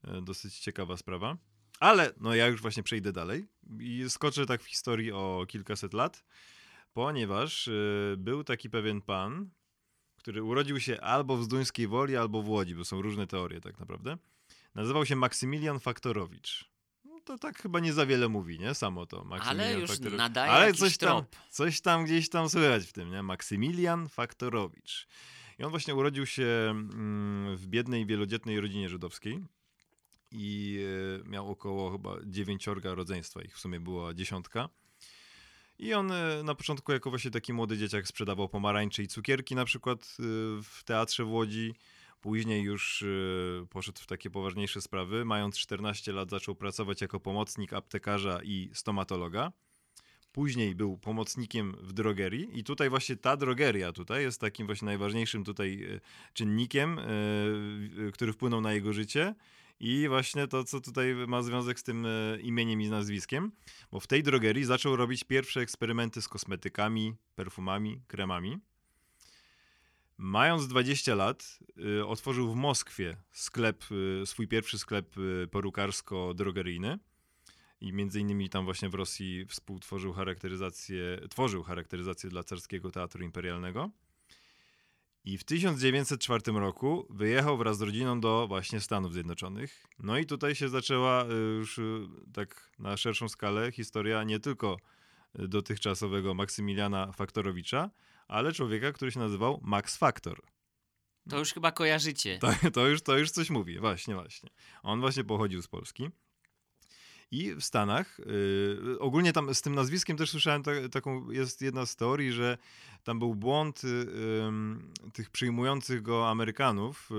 e, 0.04 0.22
dosyć 0.22 0.58
ciekawa 0.58 0.96
sprawa. 0.96 1.36
Ale 1.80 2.12
no 2.20 2.34
ja 2.34 2.46
już 2.46 2.62
właśnie 2.62 2.82
przejdę 2.82 3.12
dalej 3.12 3.46
i 3.80 4.04
skoczę 4.08 4.46
tak 4.46 4.62
w 4.62 4.66
historii 4.66 5.12
o 5.12 5.44
kilkaset 5.48 5.94
lat, 5.94 6.24
ponieważ 6.92 7.68
e, 7.68 7.72
był 8.16 8.44
taki 8.44 8.70
pewien 8.70 9.00
pan, 9.02 9.50
który 10.16 10.42
urodził 10.42 10.80
się 10.80 11.00
albo 11.00 11.36
w 11.36 11.44
Zduńskiej 11.44 11.86
Woli, 11.88 12.16
albo 12.16 12.42
w 12.42 12.48
Łodzi, 12.48 12.74
bo 12.74 12.84
są 12.84 13.02
różne 13.02 13.26
teorie 13.26 13.60
tak 13.60 13.78
naprawdę. 13.80 14.18
Nazywał 14.74 15.06
się 15.06 15.16
Maksymilian 15.16 15.80
Faktorowicz. 15.80 16.70
To 17.28 17.38
tak 17.38 17.62
chyba 17.62 17.80
nie 17.80 17.92
za 17.92 18.06
wiele 18.06 18.28
mówi, 18.28 18.58
nie? 18.58 18.74
Samo 18.74 19.06
to. 19.06 19.24
Maksymilian 19.24 19.66
Ale 19.66 19.80
już 19.80 19.90
Faktorowicz. 19.90 20.18
nadaje 20.18 20.52
Ale 20.52 20.74
coś 20.74 20.98
tam, 20.98 21.08
trop. 21.08 21.36
coś 21.50 21.80
tam 21.80 22.04
gdzieś 22.04 22.28
tam 22.28 22.48
słychać 22.48 22.86
w 22.86 22.92
tym, 22.92 23.10
nie? 23.10 23.22
Maksymilian 23.22 24.08
Faktorowicz. 24.08 25.06
I 25.58 25.64
on 25.64 25.70
właśnie 25.70 25.94
urodził 25.94 26.26
się 26.26 26.46
mm, 26.70 27.56
w 27.56 27.66
biednej, 27.66 28.06
wielodzietnej 28.06 28.60
rodzinie 28.60 28.88
żydowskiej 28.88 29.44
i 30.30 30.78
e, 31.24 31.28
miał 31.28 31.50
około 31.50 31.92
chyba 31.92 32.16
dziewięciorga 32.24 32.94
rodzeństwa, 32.94 33.42
ich 33.42 33.56
w 33.56 33.60
sumie 33.60 33.80
była 33.80 34.14
dziesiątka. 34.14 34.68
I 35.78 35.94
on 35.94 36.12
e, 36.12 36.42
na 36.42 36.54
początku 36.54 36.92
jako 36.92 37.10
właśnie 37.10 37.30
taki 37.30 37.52
młody 37.52 37.78
dzieciak 37.78 38.08
sprzedawał 38.08 38.48
pomarańcze 38.48 39.02
i 39.02 39.08
cukierki 39.08 39.54
na 39.54 39.64
przykład 39.64 40.00
e, 40.00 40.22
w 40.62 40.84
teatrze 40.84 41.24
w 41.24 41.30
Łodzi. 41.30 41.74
Później 42.20 42.62
już 42.62 43.02
y, 43.02 43.66
poszedł 43.70 44.00
w 44.02 44.06
takie 44.06 44.30
poważniejsze 44.30 44.80
sprawy. 44.80 45.24
Mając 45.24 45.58
14 45.58 46.12
lat 46.12 46.30
zaczął 46.30 46.54
pracować 46.54 47.00
jako 47.00 47.20
pomocnik 47.20 47.72
aptekarza 47.72 48.40
i 48.42 48.70
stomatologa. 48.72 49.52
Później 50.32 50.74
był 50.74 50.98
pomocnikiem 50.98 51.76
w 51.80 51.92
drogerii 51.92 52.58
i 52.58 52.64
tutaj 52.64 52.90
właśnie 52.90 53.16
ta 53.16 53.36
drogeria 53.36 53.92
tutaj 53.92 54.22
jest 54.22 54.40
takim 54.40 54.66
właśnie 54.66 54.86
najważniejszym 54.86 55.44
tutaj 55.44 55.82
y, 55.82 56.00
czynnikiem, 56.32 56.98
y, 56.98 58.10
który 58.12 58.32
wpłynął 58.32 58.60
na 58.60 58.72
jego 58.72 58.92
życie. 58.92 59.34
I 59.80 60.08
właśnie 60.08 60.46
to, 60.46 60.64
co 60.64 60.80
tutaj 60.80 61.14
ma 61.14 61.42
związek 61.42 61.80
z 61.80 61.82
tym 61.82 62.06
imieniem 62.42 62.80
i 62.80 62.88
nazwiskiem, 62.88 63.52
bo 63.92 64.00
w 64.00 64.06
tej 64.06 64.22
drogerii 64.22 64.64
zaczął 64.64 64.96
robić 64.96 65.24
pierwsze 65.24 65.60
eksperymenty 65.60 66.22
z 66.22 66.28
kosmetykami, 66.28 67.14
perfumami, 67.34 68.00
kremami. 68.06 68.58
Mając 70.20 70.68
20 70.68 71.14
lat, 71.14 71.58
y, 71.98 72.06
otworzył 72.06 72.52
w 72.52 72.56
Moskwie 72.56 73.16
sklep, 73.32 73.84
y, 74.22 74.26
swój 74.26 74.48
pierwszy 74.48 74.78
sklep 74.78 75.18
y, 75.18 75.48
perukarsko-drogeryjny. 75.50 76.98
I 77.80 77.92
między 77.92 78.20
innymi 78.20 78.48
tam 78.48 78.64
właśnie 78.64 78.88
w 78.88 78.94
Rosji 78.94 79.46
współtworzył 79.46 80.12
charakteryzację, 80.12 81.20
tworzył 81.30 81.62
charakteryzację 81.62 82.30
dla 82.30 82.42
carskiego 82.42 82.90
teatru 82.90 83.24
imperialnego. 83.24 83.90
I 85.24 85.38
w 85.38 85.44
1904 85.44 86.42
roku 86.52 87.06
wyjechał 87.10 87.58
wraz 87.58 87.78
z 87.78 87.82
rodziną 87.82 88.20
do 88.20 88.46
właśnie 88.48 88.80
Stanów 88.80 89.12
Zjednoczonych. 89.12 89.86
No 89.98 90.18
i 90.18 90.26
tutaj 90.26 90.54
się 90.54 90.68
zaczęła 90.68 91.24
y, 91.24 91.28
już 91.58 91.80
tak 92.32 92.70
na 92.78 92.96
szerszą 92.96 93.28
skalę 93.28 93.72
historia 93.72 94.24
nie 94.24 94.40
tylko 94.40 94.76
dotychczasowego 95.34 96.34
Maksymiliana 96.34 97.12
Faktorowicza, 97.12 97.90
ale 98.28 98.52
człowieka, 98.52 98.92
który 98.92 99.12
się 99.12 99.20
nazywał 99.20 99.60
Max 99.62 99.96
Factor. 99.96 100.40
To 101.28 101.38
już 101.38 101.52
chyba 101.52 101.72
kojarzycie. 101.72 102.38
To, 102.38 102.50
to, 102.72 102.86
już, 102.86 103.02
to 103.02 103.18
już 103.18 103.30
coś 103.30 103.50
mówi, 103.50 103.78
właśnie, 103.78 104.14
właśnie. 104.14 104.50
On 104.82 105.00
właśnie 105.00 105.24
pochodził 105.24 105.62
z 105.62 105.68
Polski. 105.68 106.10
I 107.30 107.54
w 107.54 107.62
Stanach, 107.62 108.20
y, 108.20 108.98
ogólnie 108.98 109.32
tam 109.32 109.54
z 109.54 109.62
tym 109.62 109.74
nazwiskiem 109.74 110.16
też 110.16 110.30
słyszałem 110.30 110.62
ta, 110.62 110.70
taką, 110.92 111.30
jest 111.30 111.62
jedna 111.62 111.86
z 111.86 111.96
teorii, 111.96 112.32
że 112.32 112.58
tam 113.04 113.18
był 113.18 113.34
błąd 113.34 113.84
y, 113.84 114.06
tych 115.12 115.30
przyjmujących 115.30 116.02
go 116.02 116.28
Amerykanów, 116.30 117.10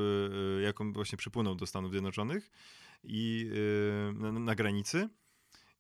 y, 0.60 0.62
jak 0.62 0.82
on 0.82 0.94
właśnie 0.94 1.18
przypłynął 1.18 1.56
do 1.56 1.66
Stanów 1.66 1.92
Zjednoczonych 1.92 2.52
i 3.04 3.52
na, 4.14 4.32
na 4.32 4.56
granicy. 4.56 5.10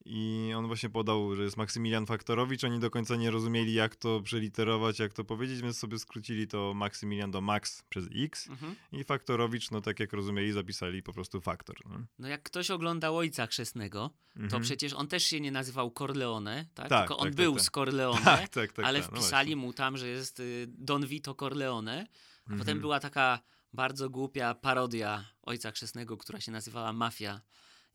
I 0.05 0.51
on 0.57 0.67
właśnie 0.67 0.89
podał, 0.89 1.35
że 1.35 1.43
jest 1.43 1.57
Maksymilian 1.57 2.05
Faktorowicz. 2.05 2.63
Oni 2.63 2.79
do 2.79 2.89
końca 2.89 3.15
nie 3.15 3.31
rozumieli, 3.31 3.73
jak 3.73 3.95
to 3.95 4.21
przeliterować, 4.21 4.99
jak 4.99 5.13
to 5.13 5.23
powiedzieć, 5.23 5.61
więc 5.61 5.77
sobie 5.77 5.99
skrócili 5.99 6.47
to 6.47 6.73
Maksymilian 6.73 7.31
do 7.31 7.41
Max 7.41 7.83
przez 7.89 8.05
X. 8.15 8.47
Mhm. 8.49 8.75
I 8.91 9.03
Faktorowicz, 9.03 9.71
no 9.71 9.81
tak 9.81 9.99
jak 9.99 10.13
rozumieli, 10.13 10.51
zapisali 10.51 11.03
po 11.03 11.13
prostu 11.13 11.41
Faktor. 11.41 11.75
No, 11.85 11.99
No 12.19 12.27
jak 12.27 12.43
ktoś 12.43 12.71
oglądał 12.71 13.17
Ojca 13.17 13.47
Chrzestnego, 13.47 14.09
to 14.33 14.39
Mhm. 14.39 14.63
przecież 14.63 14.93
on 14.93 15.07
też 15.07 15.23
się 15.23 15.41
nie 15.41 15.51
nazywał 15.51 15.91
Corleone, 15.97 16.65
tak? 16.73 16.89
Tak, 16.89 16.99
tylko 16.99 17.17
on 17.17 17.23
tak, 17.27 17.33
tak, 17.35 17.43
był 17.45 17.53
tak. 17.55 17.63
z 17.63 17.69
Corleone, 17.69 18.21
Tak, 18.25 18.49
tak, 18.49 18.71
tak. 18.73 18.85
ale 18.85 19.01
tak, 19.01 19.11
no 19.11 19.17
wpisali 19.17 19.47
właśnie. 19.55 19.67
mu 19.67 19.73
tam, 19.73 19.97
że 19.97 20.07
jest 20.07 20.39
y, 20.39 20.65
Don 20.67 21.05
Vito 21.07 21.35
Corleone, 21.35 22.07
a 22.45 22.49
potem 22.49 22.59
Mhm. 22.59 22.79
była 22.81 22.99
taka 22.99 23.39
bardzo 23.73 24.09
głupia 24.09 24.53
parodia 24.55 25.25
Ojca 25.41 25.71
Chrzestnego, 25.71 26.17
która 26.17 26.39
się 26.41 26.51
nazywała 26.51 26.93
Mafia. 26.93 27.41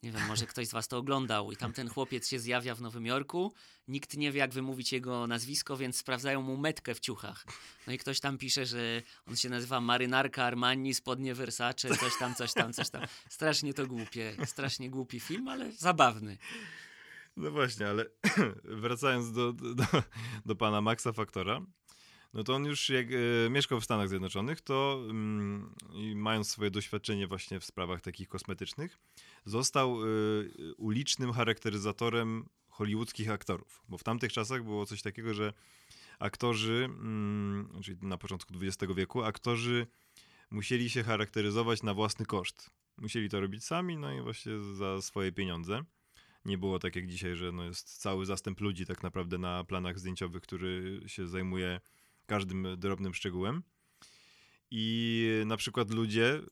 Nie 0.04 0.12
wiem, 0.12 0.26
może 0.26 0.46
ktoś 0.46 0.68
z 0.68 0.73
was 0.73 0.88
to 0.88 0.99
oglądał 0.99 1.52
i 1.52 1.56
tam 1.56 1.73
ten 1.73 1.88
chłopiec 1.88 2.28
się 2.28 2.38
zjawia 2.38 2.75
w 2.75 2.80
Nowym 2.80 3.06
Jorku, 3.06 3.52
nikt 3.88 4.16
nie 4.16 4.32
wie 4.32 4.38
jak 4.38 4.52
wymówić 4.52 4.92
jego 4.92 5.26
nazwisko, 5.26 5.76
więc 5.76 5.96
sprawdzają 5.96 6.42
mu 6.42 6.56
metkę 6.56 6.94
w 6.94 7.00
ciuchach. 7.00 7.44
No 7.87 7.92
i 7.92 7.99
ktoś 7.99 8.20
tam 8.20 8.38
pisze, 8.38 8.66
że 8.66 9.02
on 9.26 9.37
się 9.37 9.49
nazywa 9.49 9.80
Marynarka 9.80 10.44
Armani, 10.44 10.94
spodnie 10.94 11.34
Versace, 11.34 11.96
coś 11.96 12.18
tam, 12.18 12.34
coś 12.34 12.52
tam, 12.52 12.73
coś 12.73 12.90
tam. 12.90 13.02
Strasznie 13.28 13.75
to 13.75 13.87
głupie, 13.87 14.37
strasznie 14.44 14.90
głupi 14.90 15.20
film, 15.20 15.49
ale 15.49 15.73
zabawny. 15.73 16.38
No 17.37 17.50
właśnie, 17.50 17.88
ale 17.88 18.04
wracając 18.64 19.32
do, 19.32 19.52
do, 19.52 19.75
do, 20.46 20.56
pana 20.56 20.80
Maxa 20.80 21.12
Faktora, 21.12 21.61
no 22.34 22.44
to 22.44 22.54
on 22.54 22.64
już 22.64 22.88
jak 22.88 23.06
e, 23.46 23.50
mieszkał 23.50 23.80
w 23.80 23.84
Stanach 23.84 24.08
Zjednoczonych, 24.08 24.61
to 24.61 25.04
mm, 25.11 25.75
mając 26.14 26.50
swoje 26.50 26.70
doświadczenie 26.70 27.26
właśnie 27.26 27.61
w 27.61 27.64
sprawach 27.64 28.00
takich 28.00 28.28
kosmetycznych, 28.28 28.99
został 29.44 30.02
e, 30.02 30.07
ulicznym 30.76 31.33
charakteryzatorem 31.33 32.48
hollywoodzkich 32.68 33.30
aktorów. 33.30 33.83
Bo 33.88 33.98
w 33.98 34.04
tamtych 34.04 34.33
czasach 34.33 34.64
było 34.64 34.87
coś 34.87 35.02
takiego, 35.02 35.35
że 35.35 35.52
aktorzy, 36.18 36.85
mm, 36.85 37.80
czyli 37.83 37.98
na 38.02 38.18
początku 38.18 38.54
XX 38.62 38.94
wieku, 38.94 39.22
aktorzy 39.22 39.87
musieli 40.50 40.90
się 40.90 41.02
charakteryzować 41.02 41.83
na 41.83 41.94
własny 41.94 42.26
koszt. 42.26 42.70
Musieli 42.96 43.28
to 43.28 43.40
robić 43.40 43.64
sami, 43.64 43.96
no 43.96 44.12
i 44.12 44.20
właśnie 44.20 44.52
za 44.74 45.02
swoje 45.02 45.33
pieniądze. 45.33 45.85
Nie 46.44 46.59
było 46.59 46.78
tak 46.78 46.96
jak 46.96 47.07
dzisiaj, 47.07 47.37
że 47.37 47.52
no 47.52 47.64
jest 47.64 48.00
cały 48.00 48.26
zastęp 48.26 48.61
ludzi 48.61 48.87
tak 48.87 49.02
naprawdę 49.02 49.38
na 49.38 49.64
planach 49.64 49.98
zdjęciowych, 49.98 50.42
który 50.42 51.02
się 51.07 51.28
zajmuje 51.28 51.80
każdym 52.26 52.66
drobnym 52.78 53.14
szczegółem. 53.14 53.62
I 54.76 55.28
na 55.46 55.56
przykład 55.56 55.90
ludzie, 55.90 56.34
y, 56.34 56.42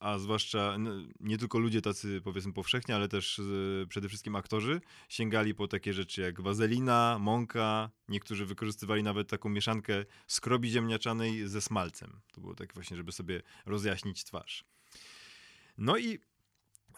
a 0.00 0.18
zwłaszcza 0.18 0.76
nie 1.20 1.38
tylko 1.38 1.58
ludzie 1.58 1.82
tacy 1.82 2.20
powiedzmy 2.24 2.52
powszechnie, 2.52 2.94
ale 2.94 3.08
też 3.08 3.38
y, 3.38 3.86
przede 3.88 4.08
wszystkim 4.08 4.36
aktorzy, 4.36 4.80
sięgali 5.08 5.54
po 5.54 5.68
takie 5.68 5.92
rzeczy 5.92 6.20
jak 6.22 6.40
wazelina, 6.40 7.18
mąka. 7.20 7.90
Niektórzy 8.08 8.46
wykorzystywali 8.46 9.02
nawet 9.02 9.28
taką 9.28 9.48
mieszankę 9.48 10.04
skrobi 10.26 10.70
ziemniaczanej 10.70 11.48
ze 11.48 11.60
smalcem. 11.60 12.20
To 12.32 12.40
było 12.40 12.54
tak 12.54 12.74
właśnie, 12.74 12.96
żeby 12.96 13.12
sobie 13.12 13.42
rozjaśnić 13.66 14.24
twarz. 14.24 14.64
No 15.78 15.98
i 15.98 16.18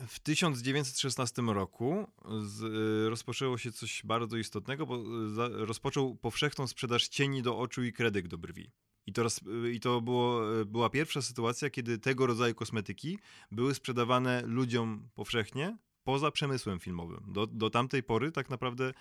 w 0.08 0.20
1916 0.20 1.42
roku 1.42 2.06
z, 2.44 2.62
y, 2.62 3.10
rozpoczęło 3.10 3.58
się 3.58 3.72
coś 3.72 4.02
bardzo 4.04 4.36
istotnego, 4.36 4.86
bo 4.86 5.02
rozpoczął 5.48 6.16
powszechną 6.16 6.66
sprzedaż 6.66 7.08
cieni 7.08 7.42
do 7.42 7.58
oczu 7.58 7.84
i 7.84 7.92
kredek 7.92 8.28
do 8.28 8.38
brwi. 8.38 8.70
I 9.08 9.12
to, 9.12 9.22
roz, 9.22 9.40
y, 9.66 9.72
i 9.72 9.80
to 9.80 10.00
było, 10.00 10.58
y, 10.60 10.64
była 10.64 10.90
pierwsza 10.90 11.22
sytuacja, 11.22 11.70
kiedy 11.70 11.98
tego 11.98 12.26
rodzaju 12.26 12.54
kosmetyki 12.54 13.18
były 13.50 13.74
sprzedawane 13.74 14.42
ludziom 14.46 15.08
powszechnie 15.14 15.78
poza 16.04 16.30
przemysłem 16.30 16.78
filmowym. 16.80 17.24
Do, 17.32 17.46
do 17.46 17.70
tamtej 17.70 18.02
pory 18.02 18.32
tak 18.32 18.50
naprawdę 18.50 18.92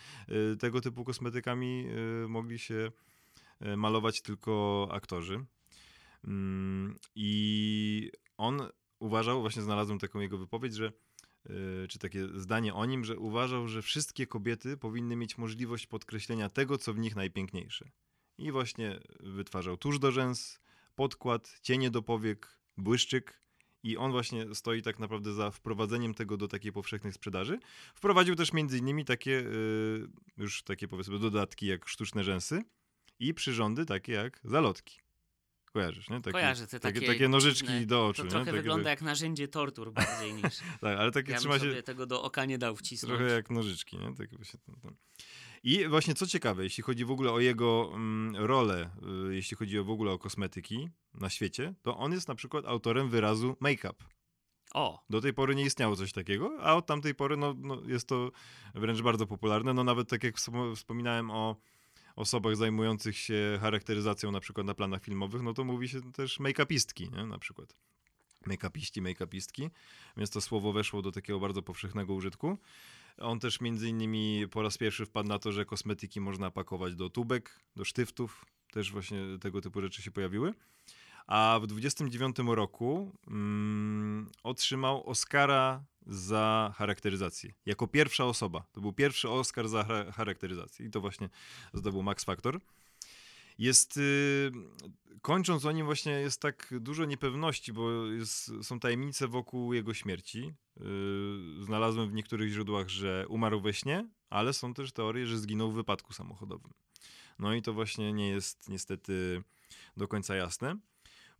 y, 0.53 0.57
tego 0.57 0.81
typu 0.81 1.03
kosmetykami 1.03 1.85
y, 2.23 2.27
mogli 2.27 2.59
się 2.59 2.91
y, 3.61 3.77
malować 3.77 4.21
tylko 4.21 4.87
aktorzy. 4.91 5.45
Mm, 6.23 6.95
I 7.15 8.11
on 8.37 8.61
uważał, 8.99 9.41
właśnie 9.41 9.61
znalazłem 9.61 9.99
taką 9.99 10.19
jego 10.19 10.37
wypowiedź, 10.37 10.75
że 10.75 10.91
y, 11.49 11.87
czy 11.89 11.99
takie 11.99 12.27
zdanie 12.35 12.73
o 12.73 12.85
nim, 12.85 13.05
że 13.05 13.17
uważał, 13.17 13.67
że 13.67 13.81
wszystkie 13.81 14.27
kobiety 14.27 14.77
powinny 14.77 15.15
mieć 15.15 15.37
możliwość 15.37 15.87
podkreślenia 15.87 16.49
tego, 16.49 16.77
co 16.77 16.93
w 16.93 16.99
nich 16.99 17.15
najpiękniejsze. 17.15 17.89
I 18.37 18.51
właśnie 18.51 18.99
wytwarzał 19.19 19.77
tusz 19.77 19.99
do 19.99 20.11
rzęs, 20.11 20.59
podkład, 20.95 21.59
cienie 21.61 21.91
do 21.91 22.01
powiek, 22.01 22.59
błyszczyk. 22.77 23.41
I 23.83 23.97
on 23.97 24.11
właśnie 24.11 24.55
stoi 24.55 24.81
tak 24.81 24.99
naprawdę 24.99 25.33
za 25.33 25.51
wprowadzeniem 25.51 26.13
tego 26.13 26.37
do 26.37 26.47
takiej 26.47 26.71
powszechnej 26.71 27.13
sprzedaży. 27.13 27.59
Wprowadził 27.95 28.35
też 28.35 28.53
między 28.53 28.77
innymi 28.77 29.05
takie 29.05 29.31
y, 29.31 30.07
już 30.37 30.63
takie 30.63 30.87
powiedzmy 30.87 31.19
dodatki 31.19 31.65
jak 31.67 31.87
sztuczne 31.87 32.23
rzęsy 32.23 32.63
i 33.19 33.33
przyrządy 33.33 33.85
takie 33.85 34.13
jak 34.13 34.39
zalotki. 34.43 34.99
Kojarzysz, 35.73 36.09
nie? 36.09 36.17
Takie, 36.21 36.31
Kojarzę 36.31 36.67
te 36.67 36.79
takie, 36.79 36.99
takie 36.99 37.07
takie 37.13 37.29
nożyczki 37.29 37.87
do 37.87 38.07
oczu. 38.07 38.23
To 38.23 38.29
trochę 38.29 38.45
Takie, 38.45 38.57
wygląda 38.57 38.89
jak 38.89 39.01
narzędzie 39.01 39.47
tortur 39.47 39.93
bardziej 39.93 40.33
niż... 40.33 40.43
Tak, 40.81 40.99
ale 40.99 41.11
takie 41.11 41.31
Ja 41.31 41.37
trzyma 41.39 41.59
się 41.59 41.83
tego 41.83 42.05
do 42.05 42.23
oka 42.23 42.45
nie 42.45 42.57
dał 42.57 42.75
wcisnąć. 42.75 43.17
trochę 43.17 43.33
jak 43.33 43.49
nożyczki, 43.49 43.97
nie? 43.97 44.15
Tak 44.15 44.35
właśnie 44.35 44.59
ten, 44.65 44.75
ten. 44.75 44.95
I 45.63 45.87
właśnie 45.87 46.13
co 46.13 46.27
ciekawe, 46.27 46.63
jeśli 46.63 46.83
chodzi 46.83 47.05
w 47.05 47.11
ogóle 47.11 47.31
o 47.31 47.39
jego 47.39 47.91
mm, 47.93 48.35
rolę, 48.35 48.89
y, 49.29 49.35
jeśli 49.35 49.57
chodzi 49.57 49.79
w 49.79 49.89
ogóle 49.89 50.11
o 50.11 50.19
kosmetyki 50.19 50.89
na 51.13 51.29
świecie, 51.29 51.73
to 51.81 51.97
on 51.97 52.11
jest 52.11 52.27
na 52.27 52.35
przykład 52.35 52.65
autorem 52.65 53.09
wyrazu 53.09 53.55
make-up. 53.59 54.03
O, 54.73 55.03
Do 55.09 55.21
tej 55.21 55.33
pory 55.33 55.55
nie 55.55 55.63
istniało 55.63 55.95
coś 55.95 56.11
takiego, 56.11 56.57
a 56.61 56.75
od 56.75 56.85
tamtej 56.85 57.15
pory 57.15 57.37
no, 57.37 57.55
no, 57.57 57.81
jest 57.85 58.07
to 58.07 58.31
wręcz 58.75 59.01
bardzo 59.01 59.27
popularne. 59.27 59.73
No 59.73 59.83
nawet 59.83 60.09
tak 60.09 60.23
jak 60.23 60.35
wspom- 60.35 60.75
wspominałem 60.75 61.31
o 61.31 61.55
osobach 62.15 62.55
zajmujących 62.55 63.17
się 63.17 63.57
charakteryzacją 63.61 64.31
na 64.31 64.39
przykład 64.39 64.67
na 64.67 64.73
planach 64.73 65.03
filmowych, 65.03 65.41
no 65.41 65.53
to 65.53 65.63
mówi 65.63 65.89
się 65.89 66.11
też 66.11 66.39
make-upistki, 66.39 67.17
nie? 67.17 67.25
na 67.25 67.37
przykład. 67.37 67.75
Make-upiści, 68.47 69.01
make-upistki, 69.01 69.69
więc 70.17 70.29
to 70.29 70.41
słowo 70.41 70.73
weszło 70.73 71.01
do 71.01 71.11
takiego 71.11 71.39
bardzo 71.39 71.61
powszechnego 71.61 72.13
użytku. 72.13 72.57
On 73.21 73.39
też 73.39 73.61
między 73.61 73.89
innymi 73.89 74.45
po 74.51 74.61
raz 74.61 74.77
pierwszy 74.77 75.05
wpadł 75.05 75.29
na 75.29 75.39
to, 75.39 75.51
że 75.51 75.65
kosmetyki 75.65 76.21
można 76.21 76.51
pakować 76.51 76.95
do 76.95 77.09
tubek, 77.09 77.59
do 77.75 77.85
sztyftów, 77.85 78.45
też 78.71 78.91
właśnie 78.91 79.19
tego 79.41 79.61
typu 79.61 79.81
rzeczy 79.81 80.01
się 80.01 80.11
pojawiły. 80.11 80.53
A 81.27 81.59
w 81.61 81.67
29 81.67 82.35
roku 82.47 83.17
mm, 83.27 84.29
otrzymał 84.43 85.09
Oscara 85.09 85.83
za 86.05 86.73
charakteryzację. 86.77 87.53
Jako 87.65 87.87
pierwsza 87.87 88.25
osoba. 88.25 88.65
To 88.71 88.81
był 88.81 88.93
pierwszy 88.93 89.29
Oscar 89.29 89.67
za 89.69 89.83
cha- 89.83 90.11
charakteryzację. 90.11 90.85
I 90.85 90.89
to 90.89 91.01
właśnie 91.01 91.29
zdobył 91.73 92.03
Max 92.03 92.23
Factor. 92.23 92.59
Jest, 93.57 93.97
y, 93.97 94.51
kończąc 95.21 95.65
o 95.65 95.71
nim 95.71 95.85
właśnie 95.85 96.11
jest 96.11 96.41
tak 96.41 96.73
dużo 96.79 97.05
niepewności, 97.05 97.73
bo 97.73 98.05
jest, 98.05 98.51
są 98.61 98.79
tajemnice 98.79 99.27
wokół 99.27 99.73
jego 99.73 99.93
śmierci. 99.93 100.53
Y, 101.61 101.65
znalazłem 101.65 102.09
w 102.09 102.13
niektórych 102.13 102.51
źródłach, 102.51 102.89
że 102.89 103.25
umarł 103.29 103.61
we 103.61 103.73
śnie, 103.73 104.09
ale 104.29 104.53
są 104.53 104.73
też 104.73 104.91
teorie, 104.91 105.27
że 105.27 105.37
zginął 105.37 105.71
w 105.71 105.75
wypadku 105.75 106.13
samochodowym. 106.13 106.71
No 107.39 107.53
i 107.53 107.61
to 107.61 107.73
właśnie 107.73 108.13
nie 108.13 108.29
jest 108.29 108.69
niestety 108.69 109.43
do 109.97 110.07
końca 110.07 110.35
jasne. 110.35 110.77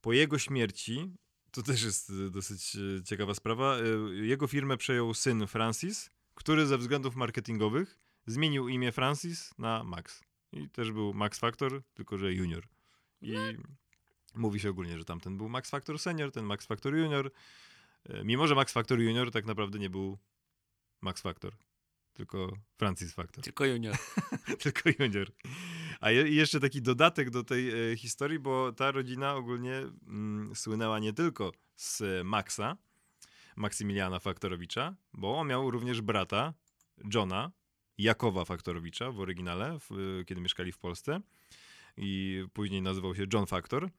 Po 0.02 0.14
jego 0.14 0.40
śmierci, 0.40 1.12
to 1.52 1.64
też 1.64 1.84
jest 1.84 2.10
y, 2.10 2.32
dosyć 2.32 2.78
ciekawa 3.06 3.34
sprawa, 3.34 3.78
jego 4.22 4.48
firmę 4.48 4.78
przejął 4.78 5.14
syn 5.14 5.48
Francis, 5.48 6.10
który 6.36 6.66
ze 6.66 6.78
względów 6.78 7.16
marketingowych 7.16 8.00
zmienił 8.26 8.68
imię 8.68 8.92
Francis 8.92 9.54
na 9.58 9.84
Max. 9.84 10.27
I 10.52 10.70
też 10.70 10.92
był 10.92 11.14
Max 11.14 11.40
Factor, 11.40 11.82
tylko 11.94 12.18
że 12.18 12.34
junior. 12.34 12.68
I 13.22 13.36
mówi 14.36 14.60
się 14.60 14.70
ogólnie, 14.70 14.98
że 14.98 15.06
tamten 15.06 15.38
był 15.38 15.50
Max 15.50 15.70
Factor 15.70 16.00
senior, 16.00 16.32
ten 16.32 16.46
Max 16.46 16.66
Factor 16.66 16.96
junior. 16.96 17.32
E, 18.10 18.24
Mimo, 18.24 18.48
że 18.48 18.56
Max 18.56 18.74
Factor 18.74 19.00
junior 19.00 19.32
tak 19.32 19.46
naprawdę 19.46 19.80
nie 19.80 19.90
był 19.90 20.18
Max 21.02 21.22
Factor, 21.22 21.56
tylko 22.14 22.58
Francis 22.78 23.14
Factor. 23.14 23.44
Tylko 23.44 23.66
junior. 23.66 23.96
tylko 24.64 24.90
junior. 25.00 25.32
A 26.00 26.12
je, 26.12 26.30
jeszcze 26.30 26.60
taki 26.60 26.82
dodatek 26.82 27.30
do 27.30 27.44
tej 27.44 27.92
e, 27.92 27.98
historii, 27.98 28.40
bo 28.40 28.72
ta 28.72 28.92
rodzina 28.92 29.36
ogólnie 29.36 29.78
mm, 30.08 30.56
słynęła 30.56 31.00
nie 31.00 31.14
tylko 31.14 31.52
z 31.76 32.02
e, 32.02 32.24
Maxa, 32.24 32.78
Maksymiliana 33.56 34.20
Faktorowicza, 34.20 34.96
bo 35.14 35.38
on 35.38 35.48
miał 35.48 35.72
również 35.72 36.02
brata 36.02 36.54
Johna, 37.14 37.52
Jakowa 37.98 38.46
Faktorowicza 38.46 39.12
w 39.12 39.20
oryginale, 39.20 39.80
w, 39.80 39.92
e, 39.92 40.26
kiedy 40.26 40.42
mieszkali 40.42 40.72
w 40.72 40.78
Polsce 40.78 41.22
i 41.98 42.44
później 42.54 42.82
nazywał 42.82 43.16
się 43.16 43.26
John 43.34 43.46
Factor. 43.46 43.90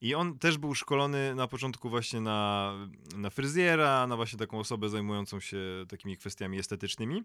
I 0.00 0.14
on 0.14 0.38
też 0.38 0.58
był 0.58 0.74
szkolony 0.74 1.34
na 1.34 1.48
początku 1.48 1.90
właśnie 1.90 2.20
na, 2.20 2.72
na 3.16 3.30
fryzjera, 3.30 4.06
na 4.06 4.16
właśnie 4.16 4.38
taką 4.38 4.58
osobę 4.58 4.88
zajmującą 4.88 5.40
się 5.40 5.58
takimi 5.88 6.16
kwestiami 6.16 6.58
estetycznymi. 6.58 7.24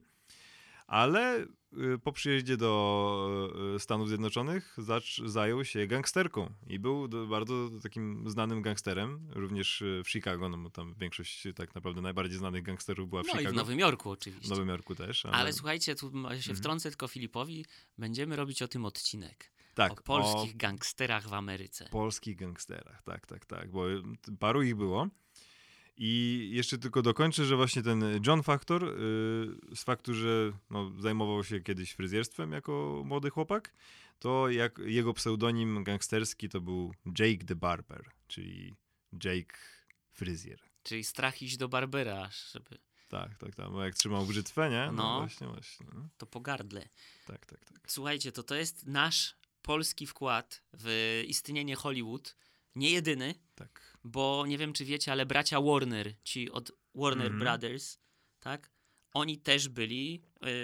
Ale 0.88 1.46
y, 1.96 2.00
po 2.04 2.12
przyjeździe 2.12 2.58
do 2.58 3.54
y, 3.76 3.80
Stanów 3.80 4.08
Zjednoczonych 4.08 4.78
zajął 5.26 5.65
się 5.65 5.88
gangsterką 5.88 6.54
i 6.67 6.80
był 6.80 7.08
bardzo 7.28 7.69
takim 7.84 8.30
znanym 8.30 8.62
gangsterem, 8.62 9.28
również 9.30 9.82
y, 9.82 10.02
w 10.06 10.10
Chicago, 10.10 10.50
no 10.50 10.58
bo 10.58 10.69
tam 10.69 10.96
większość 11.00 11.48
tak 11.56 11.76
naprawdę 11.76 12.02
najbardziej 12.02 12.38
znanych 12.38 12.63
gangsterów 12.63 13.10
była 13.10 13.24
w 13.24 13.26
No 13.28 13.34
i 13.34 13.38
Chicago. 13.38 13.54
w 13.54 13.58
Nowym 13.58 13.80
Jorku 13.80 14.10
W 14.10 14.12
oczywiście. 14.12 14.50
Nowym 14.50 14.67
Jorku 14.69 14.96
też. 14.96 15.26
Ale, 15.26 15.36
Ale 15.36 15.54
słuchajcie, 15.54 15.96
tu 15.96 16.12
się 16.12 16.17
Mhm. 16.17 16.56
wtrącę 16.56 16.89
tylko 16.89 17.08
Filipowi, 17.08 17.65
będziemy 17.98 18.36
robić 18.36 18.62
o 18.62 18.67
tym 18.67 18.86
odcinek. 18.86 19.54
tak, 19.76 19.91
o 19.91 20.04
polskich 20.04 20.58
gangsterach 20.58 21.28
w 21.28 21.34
Ameryce. 21.34 21.89
polskich 21.91 22.36
gangsterach, 22.36 23.02
tak, 23.04 23.26
tak, 23.28 23.46
tak, 23.46 23.72
bo 23.72 23.84
paru 24.39 24.62
ich 24.63 24.76
było. 24.76 25.08
I 25.97 26.49
jeszcze 26.53 26.77
tylko 26.77 27.01
dokończę, 27.01 27.45
że 27.45 27.56
właśnie 27.56 27.82
ten 27.84 28.03
John 28.27 28.43
Factor, 28.43 28.84
y, 28.84 28.95
z 29.75 29.84
faktu, 29.84 30.13
że 30.13 30.51
no, 30.69 30.91
zajmował 30.99 31.43
się 31.43 31.62
kiedyś 31.62 31.91
fryzjerstwem 31.91 32.51
jako 32.51 33.01
młody 33.06 33.29
chłopak, 33.29 33.73
to 34.19 34.49
jak 34.49 34.77
jego 34.86 35.13
pseudonim 35.13 35.84
gangsterski 35.84 36.49
to 36.49 36.62
był 36.62 36.93
Jake 37.19 37.45
the 37.45 37.56
Barber, 37.56 38.10
czyli 38.27 38.75
Jake 39.23 39.56
Fryzjer. 40.12 40.60
Czyli 40.84 41.03
strach 41.03 41.41
iść 41.41 41.58
do 41.58 41.69
Barbera, 41.69 42.29
żeby 42.53 42.77
Tak, 43.10 43.38
tak, 43.38 43.56
tak, 43.56 43.71
bo 43.71 43.84
jak 43.84 43.95
trzymał 43.95 44.25
brzytwę, 44.25 44.69
nie? 44.69 44.86
No, 44.86 45.03
No. 45.03 45.19
właśnie, 45.19 45.47
właśnie. 45.47 45.86
No. 45.93 46.08
to 46.17 46.25
pogardle. 46.25 46.89
Tak, 47.27 47.45
tak, 47.45 47.65
tak. 47.65 47.79
Słuchajcie, 47.88 48.32
to 48.32 48.43
to 48.43 48.56
jest 48.56 48.86
nasz 48.88 49.36
polski 49.62 50.08
wkład 50.08 50.63
w 50.73 51.23
istnienie 51.27 51.75
Hollywood. 51.75 52.36
Nie 52.75 52.91
jedyny, 52.91 53.36
tak. 53.55 53.97
bo 54.03 54.45
nie 54.47 54.57
wiem, 54.57 54.73
czy 54.73 54.86
wiecie, 54.86 55.12
ale 55.12 55.25
bracia 55.25 55.62
Warner, 55.62 56.13
ci 56.23 56.51
od 56.51 56.71
Warner 56.95 57.25
Mhm. 57.31 57.39
Brothers, 57.39 57.97
tak? 58.39 58.73
Oni 59.13 59.38
też 59.38 59.69
byli 59.69 60.21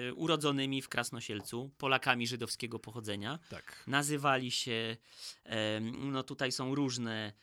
y, 0.10 0.14
urodzonymi 0.14 0.82
w 0.82 0.90
Krasnosielcu, 0.90 1.72
Polakami 1.78 2.28
żydowskiego 2.28 2.80
pochodzenia. 2.80 3.40
Tak. 3.50 3.84
Nazywali 3.88 4.52
się, 4.52 4.98
em, 5.44 6.12
no 6.12 6.24
tutaj 6.24 6.52
są 6.52 6.76
różne 6.76 7.34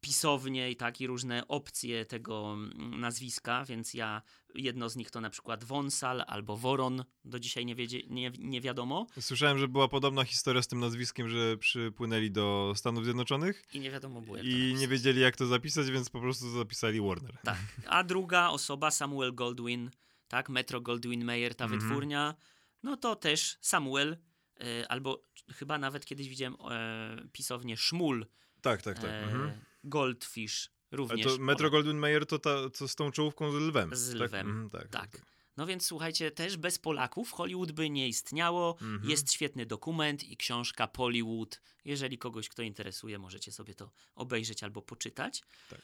pisownie 0.00 0.70
i 0.70 0.76
tak, 0.76 1.00
i 1.00 1.06
różne 1.06 1.48
opcje 1.48 2.04
tego 2.04 2.52
mm, 2.52 3.00
nazwiska, 3.00 3.64
więc 3.64 3.94
ja, 3.94 4.22
jedno 4.54 4.88
z 4.88 4.96
nich 4.96 5.10
to 5.10 5.20
na 5.20 5.30
przykład 5.30 5.64
Wonsal 5.64 6.24
albo 6.26 6.56
Woron, 6.56 7.04
do 7.24 7.38
dzisiaj 7.38 7.66
nie, 7.66 7.74
wiedzie, 7.74 8.00
nie, 8.06 8.32
nie 8.38 8.60
wiadomo. 8.60 9.06
Słyszałem, 9.20 9.58
że 9.58 9.68
była 9.68 9.88
podobna 9.88 10.24
historia 10.24 10.62
z 10.62 10.68
tym 10.68 10.80
nazwiskiem, 10.80 11.28
że 11.28 11.56
przypłynęli 11.56 12.30
do 12.30 12.72
Stanów 12.76 13.04
Zjednoczonych 13.04 13.64
I 13.74 13.80
nie 13.80 13.90
wiadomo 13.90 14.20
było 14.20 14.36
jak 14.36 14.46
i 14.46 14.74
nie 14.78 14.88
wiedzieli, 14.88 15.20
jak 15.20 15.36
to 15.36 15.46
zapisać, 15.46 15.90
więc 15.90 16.10
po 16.10 16.20
prostu 16.20 16.50
zapisali 16.50 17.00
Warner. 17.00 17.38
Tak. 17.44 17.58
A 17.86 18.04
druga 18.04 18.48
osoba, 18.48 18.90
Samuel 18.90 19.34
Goldwyn, 19.34 19.90
tak, 20.28 20.48
Metro 20.48 20.80
Goldwyn 20.80 21.24
Mayer, 21.24 21.54
ta 21.54 21.64
Mhm. 21.64 21.80
wytwórnia, 21.80 22.34
no 22.82 22.96
to 22.96 23.16
też 23.16 23.58
Samuel, 23.60 24.16
e, 24.60 24.90
albo 24.90 25.24
chyba 25.48 25.78
nawet 25.78 26.06
kiedyś 26.06 26.28
widziałem 26.28 26.56
e, 26.70 27.28
pisownię 27.32 27.76
Szmul, 27.76 28.26
Tak, 28.62 28.82
tak, 28.82 28.98
tak. 28.98 29.10
e, 29.10 29.22
mhm. 29.22 29.52
Goldfish 29.84 30.70
A 30.92 30.96
również. 30.96 31.26
to 31.26 31.38
Metro. 31.38 31.70
Goldwyn 31.70 31.98
Mayer 31.98 32.26
to, 32.26 32.38
ta, 32.38 32.70
to 32.70 32.88
z 32.88 32.94
tą 32.94 33.10
czołówką 33.10 33.52
z 33.52 33.54
lwem. 33.54 33.96
Z 33.96 34.12
tak? 34.12 34.20
lwem, 34.20 34.46
Mhm, 34.48 34.70
tak, 34.70 34.88
tak. 34.88 35.22
No 35.56 35.66
więc 35.66 35.86
słuchajcie, 35.86 36.30
też 36.30 36.56
bez 36.56 36.78
Polaków 36.78 37.32
Hollywood 37.32 37.72
by 37.72 37.90
nie 37.90 38.08
istniało. 38.08 38.76
Mhm. 38.82 39.10
Jest 39.10 39.32
świetny 39.32 39.66
dokument 39.66 40.24
i 40.24 40.36
książka 40.36 40.86
Pollywood. 40.86 41.60
Jeżeli 41.84 42.18
kogoś 42.18 42.48
kto 42.48 42.62
interesuje, 42.62 43.18
możecie 43.18 43.52
sobie 43.52 43.74
to 43.74 43.90
obejrzeć 44.14 44.62
albo 44.62 44.82
poczytać. 44.82 45.42
tak. 45.70 45.80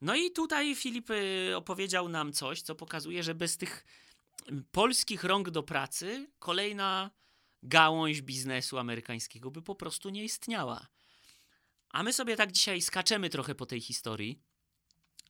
No 0.00 0.14
i 0.14 0.30
tutaj 0.30 0.74
Filip 0.74 1.10
y, 1.10 1.56
opowiedział 1.56 2.08
nam 2.08 2.32
coś, 2.32 2.62
co 2.62 2.74
pokazuje, 2.74 3.22
że 3.22 3.34
bez 3.34 3.56
tych 3.56 3.84
polskich 4.72 5.24
rąk 5.24 5.50
do 5.50 5.62
pracy 5.62 6.30
kolejna 6.38 7.10
gałąź 7.62 8.22
biznesu 8.22 8.78
amerykańskiego 8.78 9.50
by 9.50 9.62
po 9.62 9.74
prostu 9.74 10.10
nie 10.10 10.24
istniała. 10.24 10.86
A 11.90 12.02
my 12.02 12.12
sobie 12.12 12.36
tak 12.36 12.52
dzisiaj 12.52 12.82
skaczemy 12.82 13.30
trochę 13.30 13.54
po 13.54 13.66
tej 13.66 13.80
historii. 13.80 14.40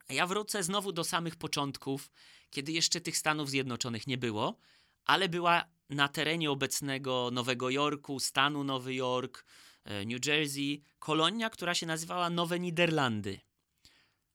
Ja 0.09 0.27
wrócę 0.27 0.63
znowu 0.63 0.93
do 0.93 1.05
samych 1.05 1.37
początków, 1.37 2.11
kiedy 2.51 2.73
jeszcze 2.73 3.01
tych 3.01 3.17
Stanów 3.17 3.51
Zjednoczonych 3.51 4.07
nie 4.07 4.19
było, 4.19 4.59
ale 5.05 5.29
była 5.29 5.65
na 5.91 6.09
terenie 6.09 6.51
obecnego 6.51 7.31
Nowego 7.33 7.71
Jorku, 7.71 8.21
stanu 8.21 8.65
Nowy 8.65 8.95
Jork, 8.95 9.45
e, 9.85 10.05
New 10.05 10.27
Jersey, 10.27 10.83
kolonia, 10.99 11.51
która 11.51 11.75
się 11.75 11.87
nazywała 11.87 12.31
Nowe 12.31 12.61
Niderlandy 12.61 13.41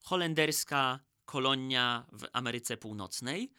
holenderska 0.05 0.99
kolonia 1.25 2.05
w 2.11 2.25
Ameryce 2.33 2.77
Północnej. 2.77 3.51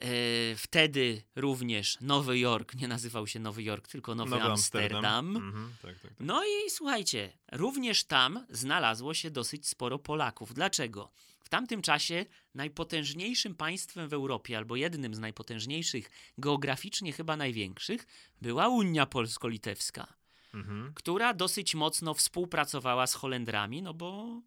E, 0.00 0.08
wtedy 0.56 1.22
również 1.36 2.00
Nowy 2.00 2.38
Jork 2.38 2.74
nie 2.74 2.88
nazywał 2.88 3.26
się 3.26 3.40
Nowy 3.40 3.62
Jork, 3.62 3.88
tylko 3.88 4.14
Nowy, 4.14 4.42
Amsterdam. 4.42 5.36
Mhm, 5.36 5.72
tak, 5.82 5.98
tak, 6.00 6.10
tak. 6.10 6.20
No 6.20 6.44
i 6.44 6.70
słuchajcie, 6.70 7.32
również 7.52 8.04
tam 8.04 8.46
znalazło 8.50 9.14
się 9.14 9.30
dosyć 9.30 9.68
sporo 9.68 9.98
Polaków. 9.98 10.54
Dlaczego? 10.54 11.12
W 11.40 11.48
tamtym 11.48 11.82
czasie 11.82 12.26
najpotężniejszym 12.54 13.54
państwem 13.54 14.08
w 14.08 14.12
Europie, 14.12 14.56
albo 14.56 14.76
jednym 14.76 15.14
z 15.14 15.18
najpotężniejszych, 15.18 16.10
geograficznie 16.38 17.12
chyba 17.12 17.36
największych, 17.36 18.06
była 18.42 18.68
Unia 18.68 19.06
Polsko-Litewska 19.06 20.16
Mhm. 20.54 20.92
która 20.94 21.34
dosyć 21.34 21.74
mocno 21.74 22.14
współpracowała 22.14 23.06
z 23.06 23.14
Holendrami, 23.14 23.82
no 23.82 23.94
bo 23.94 24.40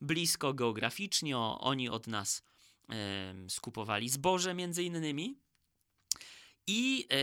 blisko 0.00 0.54
geograficznie, 0.54 1.38
oni 1.38 1.88
od 1.88 2.06
nas 2.06 2.42
skupowali 3.48 4.08
zboże 4.08 4.54
między 4.54 4.82
innymi. 4.82 5.38
I 6.66 7.06
e, 7.10 7.16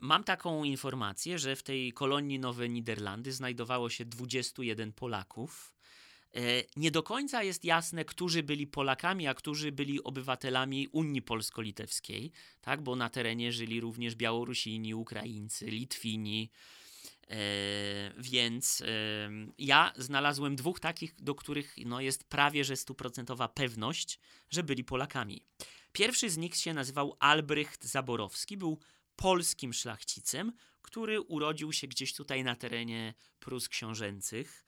mam 0.00 0.24
taką 0.24 0.64
informację, 0.64 1.38
że 1.38 1.56
w 1.56 1.62
tej 1.62 1.92
kolonii 1.92 2.38
Nowe 2.38 2.68
Niderlandy 2.68 3.32
znajdowało 3.32 3.90
się 3.90 4.04
21 4.04 4.92
Polaków. 4.92 5.74
E, 6.34 6.40
nie 6.76 6.90
do 6.90 7.02
końca 7.02 7.42
jest 7.42 7.64
jasne, 7.64 8.04
którzy 8.04 8.42
byli 8.42 8.66
Polakami, 8.66 9.26
a 9.26 9.34
którzy 9.34 9.72
byli 9.72 10.02
obywatelami 10.02 10.88
Unii 10.92 11.22
Polsko-Litewskiej, 11.22 12.32
tak? 12.60 12.82
bo 12.82 12.96
na 12.96 13.08
terenie 13.10 13.52
żyli 13.52 13.80
również 13.80 14.14
Białorusini, 14.14 14.94
Ukraińcy, 14.94 15.66
Litwini. 15.66 16.50
E, 17.30 18.12
więc 18.18 18.80
e, 18.80 18.84
ja 19.58 19.92
znalazłem 19.96 20.56
dwóch 20.56 20.80
takich, 20.80 21.14
do 21.20 21.34
których 21.34 21.74
no, 21.86 22.00
jest 22.00 22.24
prawie 22.24 22.64
że 22.64 22.76
stuprocentowa 22.76 23.48
pewność, 23.48 24.20
że 24.50 24.62
byli 24.62 24.84
Polakami. 24.84 25.44
Pierwszy 25.92 26.30
z 26.30 26.36
nich 26.36 26.56
się 26.56 26.74
nazywał 26.74 27.16
Albrecht 27.20 27.84
Zaborowski, 27.84 28.56
był 28.56 28.78
polskim 29.16 29.72
szlachcicem, 29.72 30.52
który 30.82 31.20
urodził 31.20 31.72
się 31.72 31.86
gdzieś 31.86 32.14
tutaj 32.14 32.44
na 32.44 32.56
terenie 32.56 33.14
Prus 33.40 33.68
Książęcych 33.68 34.64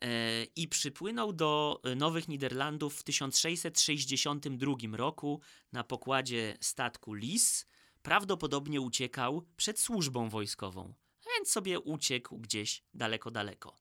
e, 0.00 0.44
i 0.44 0.68
przypłynął 0.68 1.32
do 1.32 1.80
Nowych 1.96 2.28
Niderlandów 2.28 2.96
w 2.96 3.02
1662 3.02 4.74
roku 4.92 5.40
na 5.72 5.84
pokładzie 5.84 6.56
statku 6.60 7.14
Lis. 7.14 7.66
Prawdopodobnie 8.02 8.80
uciekał 8.80 9.46
przed 9.56 9.80
służbą 9.80 10.28
wojskową. 10.28 10.94
Więc 11.34 11.50
sobie 11.50 11.80
uciekł 11.80 12.38
gdzieś 12.38 12.82
daleko, 12.94 13.30
daleko. 13.30 13.76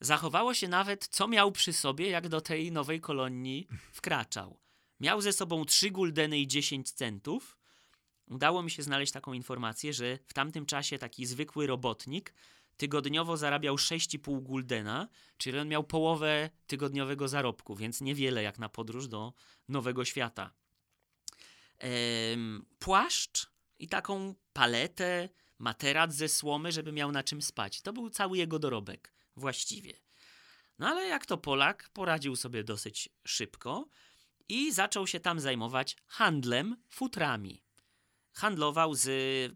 Zachowało 0.00 0.54
się 0.54 0.68
nawet, 0.68 1.08
co 1.08 1.28
miał 1.28 1.52
przy 1.52 1.72
sobie, 1.72 2.10
jak 2.10 2.28
do 2.28 2.40
tej 2.40 2.72
nowej 2.72 3.00
kolonii 3.00 3.68
wkraczał. 3.92 4.60
Miał 5.00 5.20
ze 5.20 5.32
sobą 5.32 5.64
3 5.64 5.90
guldeny 5.90 6.38
i 6.38 6.46
10 6.46 6.92
centów. 6.92 7.58
Udało 8.30 8.62
mi 8.62 8.70
się 8.70 8.82
znaleźć 8.82 9.12
taką 9.12 9.32
informację, 9.32 9.92
że 9.92 10.18
w 10.26 10.32
tamtym 10.32 10.66
czasie 10.66 10.98
taki 10.98 11.26
zwykły 11.26 11.66
robotnik 11.66 12.34
tygodniowo 12.76 13.36
zarabiał 13.36 13.76
6,5 13.76 14.42
guldena, 14.42 15.08
czyli 15.36 15.58
on 15.58 15.68
miał 15.68 15.84
połowę 15.84 16.50
tygodniowego 16.66 17.28
zarobku, 17.28 17.76
więc 17.76 18.00
niewiele 18.00 18.42
jak 18.42 18.58
na 18.58 18.68
podróż 18.68 19.08
do 19.08 19.32
nowego 19.68 20.04
świata. 20.04 20.52
Ehm, 21.78 22.64
płaszcz 22.78 23.50
i 23.78 23.88
taką 23.88 24.34
paletę, 24.52 25.28
materac 25.60 26.14
ze 26.14 26.28
słomy, 26.28 26.72
żeby 26.72 26.92
miał 26.92 27.12
na 27.12 27.22
czym 27.22 27.42
spać. 27.42 27.82
To 27.82 27.92
był 27.92 28.10
cały 28.10 28.38
jego 28.38 28.58
dorobek, 28.58 29.12
właściwie. 29.36 29.92
No 30.78 30.88
ale 30.88 31.06
jak 31.06 31.26
to 31.26 31.38
Polak, 31.38 31.90
poradził 31.92 32.36
sobie 32.36 32.64
dosyć 32.64 33.08
szybko 33.26 33.88
i 34.48 34.72
zaczął 34.72 35.06
się 35.06 35.20
tam 35.20 35.40
zajmować 35.40 35.96
handlem 36.06 36.76
futrami. 36.88 37.62
Handlował 38.32 38.94
z 38.94 39.08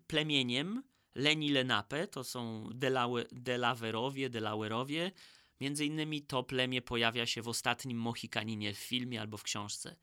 plemieniem 0.06 0.82
Leni 1.14 1.50
Lenape, 1.50 2.08
to 2.08 2.24
są 2.24 2.68
Delawe, 2.74 3.24
Delawerowie, 3.32 4.30
Delawerowie. 4.30 5.12
Między 5.60 5.86
innymi 5.86 6.22
to 6.22 6.42
plemię 6.42 6.82
pojawia 6.82 7.26
się 7.26 7.42
w 7.42 7.48
ostatnim 7.48 7.98
Mohikaninie 7.98 8.74
w 8.74 8.78
filmie 8.78 9.20
albo 9.20 9.36
w 9.36 9.42
książce, 9.42 9.96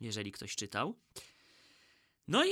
jeżeli 0.00 0.32
ktoś 0.32 0.56
czytał. 0.56 0.98
No 2.28 2.44
i 2.44 2.50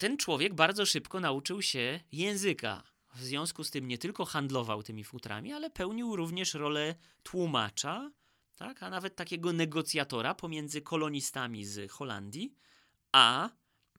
ten 0.00 0.16
człowiek 0.16 0.54
bardzo 0.54 0.86
szybko 0.86 1.20
nauczył 1.20 1.62
się 1.62 2.00
języka. 2.12 2.82
W 3.14 3.22
związku 3.22 3.64
z 3.64 3.70
tym 3.70 3.88
nie 3.88 3.98
tylko 3.98 4.24
handlował 4.24 4.82
tymi 4.82 5.04
futrami, 5.04 5.52
ale 5.52 5.70
pełnił 5.70 6.16
również 6.16 6.54
rolę 6.54 6.94
tłumacza, 7.22 8.10
tak, 8.56 8.82
a 8.82 8.90
nawet 8.90 9.16
takiego 9.16 9.52
negocjatora 9.52 10.34
pomiędzy 10.34 10.80
kolonistami 10.82 11.64
z 11.64 11.90
Holandii 11.90 12.54
a 13.12 13.50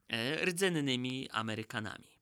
e, 0.08 0.46
rdzennymi 0.46 1.30
Amerykanami. 1.30 2.20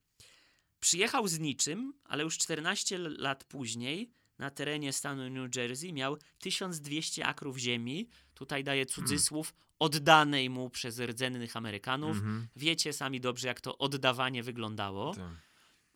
Przyjechał 0.80 1.28
z 1.28 1.38
niczym, 1.38 1.94
ale 2.04 2.22
już 2.22 2.38
14 2.38 2.98
lat 2.98 3.44
później 3.44 4.10
na 4.38 4.50
terenie 4.50 4.92
stanu 4.92 5.30
New 5.30 5.56
Jersey 5.56 5.92
miał 5.92 6.16
1200 6.38 7.26
akrów 7.26 7.56
ziemi. 7.56 8.08
Tutaj 8.34 8.64
daje 8.64 8.86
cudzysłów 8.86 9.54
oddanej 9.80 10.50
mu 10.50 10.70
przez 10.70 11.00
rdzennych 11.00 11.56
Amerykanów. 11.56 12.16
Mhm. 12.16 12.48
Wiecie 12.56 12.92
sami 12.92 13.20
dobrze, 13.20 13.48
jak 13.48 13.60
to 13.60 13.78
oddawanie 13.78 14.42
wyglądało 14.42 15.14
Tak. 15.14 15.32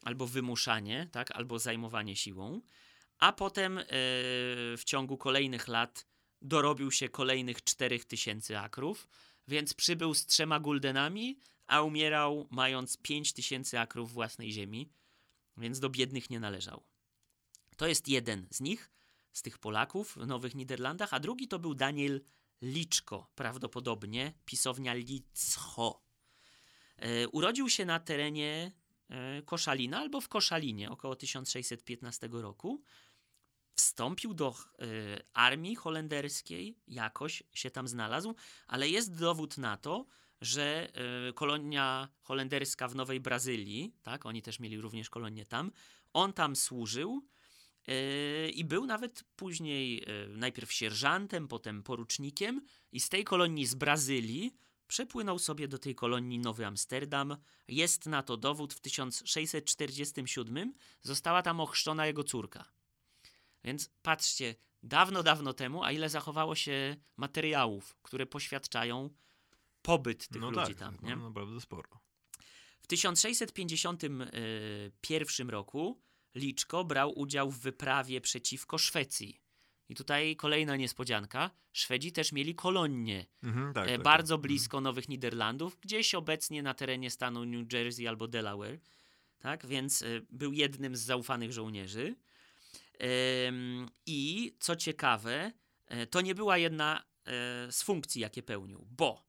albo 0.02 0.26
wymuszanie, 0.26 1.08
tak, 1.12 1.30
albo 1.30 1.58
zajmowanie 1.58 2.16
siłą, 2.16 2.60
a 3.18 3.32
potem 3.32 3.78
e, 3.78 3.84
w 4.76 4.82
ciągu 4.84 5.16
kolejnych 5.16 5.68
lat 5.68 6.06
dorobił 6.42 6.90
się 6.90 7.08
kolejnych 7.08 7.64
4000 7.64 8.60
akrów, 8.60 9.08
więc 9.48 9.74
przybył 9.74 10.14
z 10.14 10.26
trzema 10.26 10.60
guldenami, 10.60 11.38
a 11.66 11.82
umierał 11.82 12.48
mając 12.50 12.96
5000 12.96 13.80
akrów 13.80 14.12
własnej 14.12 14.52
ziemi, 14.52 14.90
więc 15.56 15.80
do 15.80 15.90
biednych 15.90 16.30
nie 16.30 16.40
należał. 16.40 16.82
To 17.76 17.86
jest 17.86 18.08
jeden 18.08 18.46
z 18.50 18.60
nich, 18.60 18.90
z 19.32 19.42
tych 19.42 19.58
Polaków 19.58 20.16
w 20.16 20.26
Nowych 20.26 20.54
Niderlandach, 20.54 21.14
a 21.14 21.20
drugi 21.20 21.48
to 21.48 21.58
był 21.58 21.74
Daniel 21.74 22.20
Liczko, 22.64 23.30
prawdopodobnie 23.34 24.32
pisownia 24.44 24.94
Liczcho. 24.94 26.02
E, 26.96 27.28
urodził 27.28 27.68
się 27.68 27.84
na 27.84 28.00
terenie 28.00 28.72
e, 29.08 29.42
Koszalina 29.42 29.98
albo 29.98 30.20
w 30.20 30.28
Koszalinie 30.28 30.90
około 30.90 31.16
1615 31.16 32.28
roku. 32.32 32.82
Wstąpił 33.76 34.34
do 34.34 34.48
e, 34.48 34.84
armii 35.32 35.74
holenderskiej, 35.74 36.78
jakoś 36.88 37.42
się 37.54 37.70
tam 37.70 37.88
znalazł, 37.88 38.34
ale 38.66 38.88
jest 38.88 39.18
dowód 39.18 39.58
na 39.58 39.76
to, 39.76 40.06
że 40.40 40.92
kolonia 41.34 42.08
holenderska 42.22 42.88
w 42.88 42.94
Nowej 42.94 43.20
Brazylii, 43.20 43.94
tak, 44.02 44.26
oni 44.26 44.42
też 44.42 44.60
mieli 44.60 44.80
również 44.80 45.10
kolonię 45.10 45.46
tam, 45.46 45.70
on 46.12 46.32
tam 46.32 46.56
służył 46.56 47.22
i 48.54 48.64
był 48.64 48.86
nawet 48.86 49.24
później 49.36 50.02
e, 50.02 50.06
najpierw 50.28 50.72
sierżantem, 50.72 51.48
potem 51.48 51.82
porucznikiem 51.82 52.66
i 52.92 53.00
z 53.00 53.08
tej 53.08 53.24
kolonii 53.24 53.66
z 53.66 53.74
Brazylii 53.74 54.54
przepłynął 54.86 55.38
sobie 55.38 55.68
do 55.68 55.78
tej 55.78 55.94
kolonii 55.94 56.38
Nowy 56.38 56.66
Amsterdam. 56.66 57.36
Jest 57.68 58.06
na 58.06 58.22
to 58.22 58.36
dowód. 58.36 58.74
W 58.74 58.80
1647 58.80 60.74
została 61.02 61.42
tam 61.42 61.60
ochrzczona 61.60 62.06
jego 62.06 62.24
córka. 62.24 62.72
Więc 63.64 63.90
patrzcie, 64.02 64.54
dawno, 64.82 65.22
dawno 65.22 65.52
temu, 65.52 65.84
a 65.84 65.92
ile 65.92 66.08
zachowało 66.08 66.54
się 66.54 66.96
materiałów, 67.16 67.96
które 68.02 68.26
poświadczają 68.26 69.10
pobyt 69.82 70.28
tych 70.28 70.42
No 70.42 70.50
ludzi 70.50 70.74
tak, 70.74 70.78
tam. 70.78 70.96
no, 71.02 71.08
Nie? 71.08 71.16
naprawdę 71.16 71.60
sporo. 71.60 71.88
W 72.80 72.86
1651 72.86 75.50
roku 75.50 76.02
Liczko 76.34 76.84
brał 76.84 77.18
udział 77.18 77.50
w 77.50 77.58
wyprawie 77.58 78.20
przeciwko 78.20 78.78
Szwecji. 78.78 79.40
I 79.88 79.94
tutaj 79.94 80.36
kolejna 80.36 80.76
niespodzianka. 80.76 81.50
Szwedzi 81.72 82.12
też 82.12 82.32
mieli 82.32 82.54
kolonie 82.54 83.26
Mhm, 83.42 83.74
tak, 83.74 83.88
e, 83.88 83.92
tak, 83.92 84.02
bardzo 84.02 84.34
tak. 84.34 84.42
blisko 84.42 84.80
Nowych 84.80 85.08
Niderlandów, 85.08 85.78
gdzieś 85.80 86.14
obecnie 86.14 86.62
na 86.62 86.74
terenie 86.74 87.10
stanu 87.10 87.44
New 87.44 87.72
Jersey 87.72 88.08
albo 88.08 88.28
Delaware. 88.28 88.78
Tak, 89.38 89.66
więc 89.66 90.02
e, 90.02 90.06
był 90.30 90.52
jednym 90.52 90.96
z 90.96 91.00
zaufanych 91.00 91.52
żołnierzy. 91.52 92.16
Em, 92.98 93.88
I 94.06 94.52
co 94.60 94.76
ciekawe, 94.76 95.52
e, 95.86 96.06
to 96.06 96.20
nie 96.20 96.34
była 96.34 96.58
jedna 96.58 96.98
e, 96.98 97.72
z 97.72 97.82
funkcji, 97.82 98.20
jakie 98.20 98.42
pełnił, 98.42 98.86
bo 98.90 99.24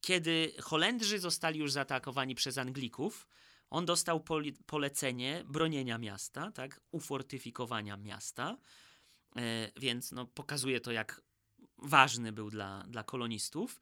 kiedy 0.00 0.52
Holendrzy 0.60 1.18
zostali 1.18 1.60
już 1.60 1.72
zaatakowani 1.72 2.34
przez 2.34 2.58
Anglików, 2.58 3.26
on 3.70 3.86
dostał 3.86 4.24
polecenie 4.66 5.44
bronienia 5.46 5.98
miasta, 5.98 6.52
tak, 6.52 6.80
ufortyfikowania 6.90 7.96
miasta, 7.96 8.58
e, 9.36 9.72
więc 9.76 10.12
no, 10.12 10.26
pokazuje 10.26 10.80
to, 10.80 10.92
jak 10.92 11.22
ważny 11.78 12.32
był 12.32 12.50
dla, 12.50 12.84
dla 12.88 13.04
kolonistów. 13.04 13.80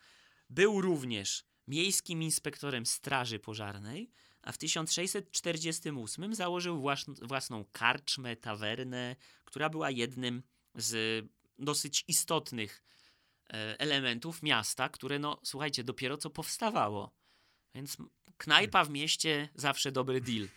Był 0.50 0.80
również 0.80 1.44
miejskim 1.68 2.22
inspektorem 2.22 2.86
straży 2.86 3.38
pożarnej, 3.38 4.10
a 4.42 4.52
w 4.52 4.58
1648 4.58 6.34
założył 6.34 6.82
własn- 6.82 7.26
własną 7.26 7.64
karczmę, 7.72 8.36
tawernę, 8.36 9.16
która 9.44 9.68
była 9.68 9.90
jednym 9.90 10.42
z 10.74 11.24
dosyć 11.58 12.04
istotnych 12.08 12.82
e, 13.52 13.80
elementów 13.80 14.42
miasta, 14.42 14.88
które, 14.88 15.18
no 15.18 15.40
słuchajcie, 15.44 15.84
dopiero 15.84 16.16
co 16.16 16.30
powstawało. 16.30 17.14
Więc 17.74 17.96
knajpa 18.36 18.84
w 18.84 18.90
mieście 18.90 19.48
zawsze 19.54 19.92
dobry 19.92 20.20
deal. 20.20 20.48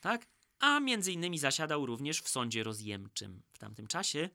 Tak? 0.00 0.26
A 0.58 0.80
między 0.80 1.12
innymi 1.12 1.38
zasiadał 1.38 1.86
również 1.86 2.20
w 2.20 2.28
sądzie 2.28 2.62
rozjemczym 2.62 3.42
w 3.52 3.58
tamtym 3.58 3.86
czasie. 3.86 4.30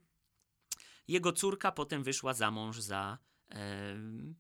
Jego 1.08 1.34
córka 1.34 1.72
potem 1.72 2.04
wyszła 2.04 2.34
za 2.34 2.52
mąż 2.52 2.80
za 2.80 3.18
em, 3.50 4.36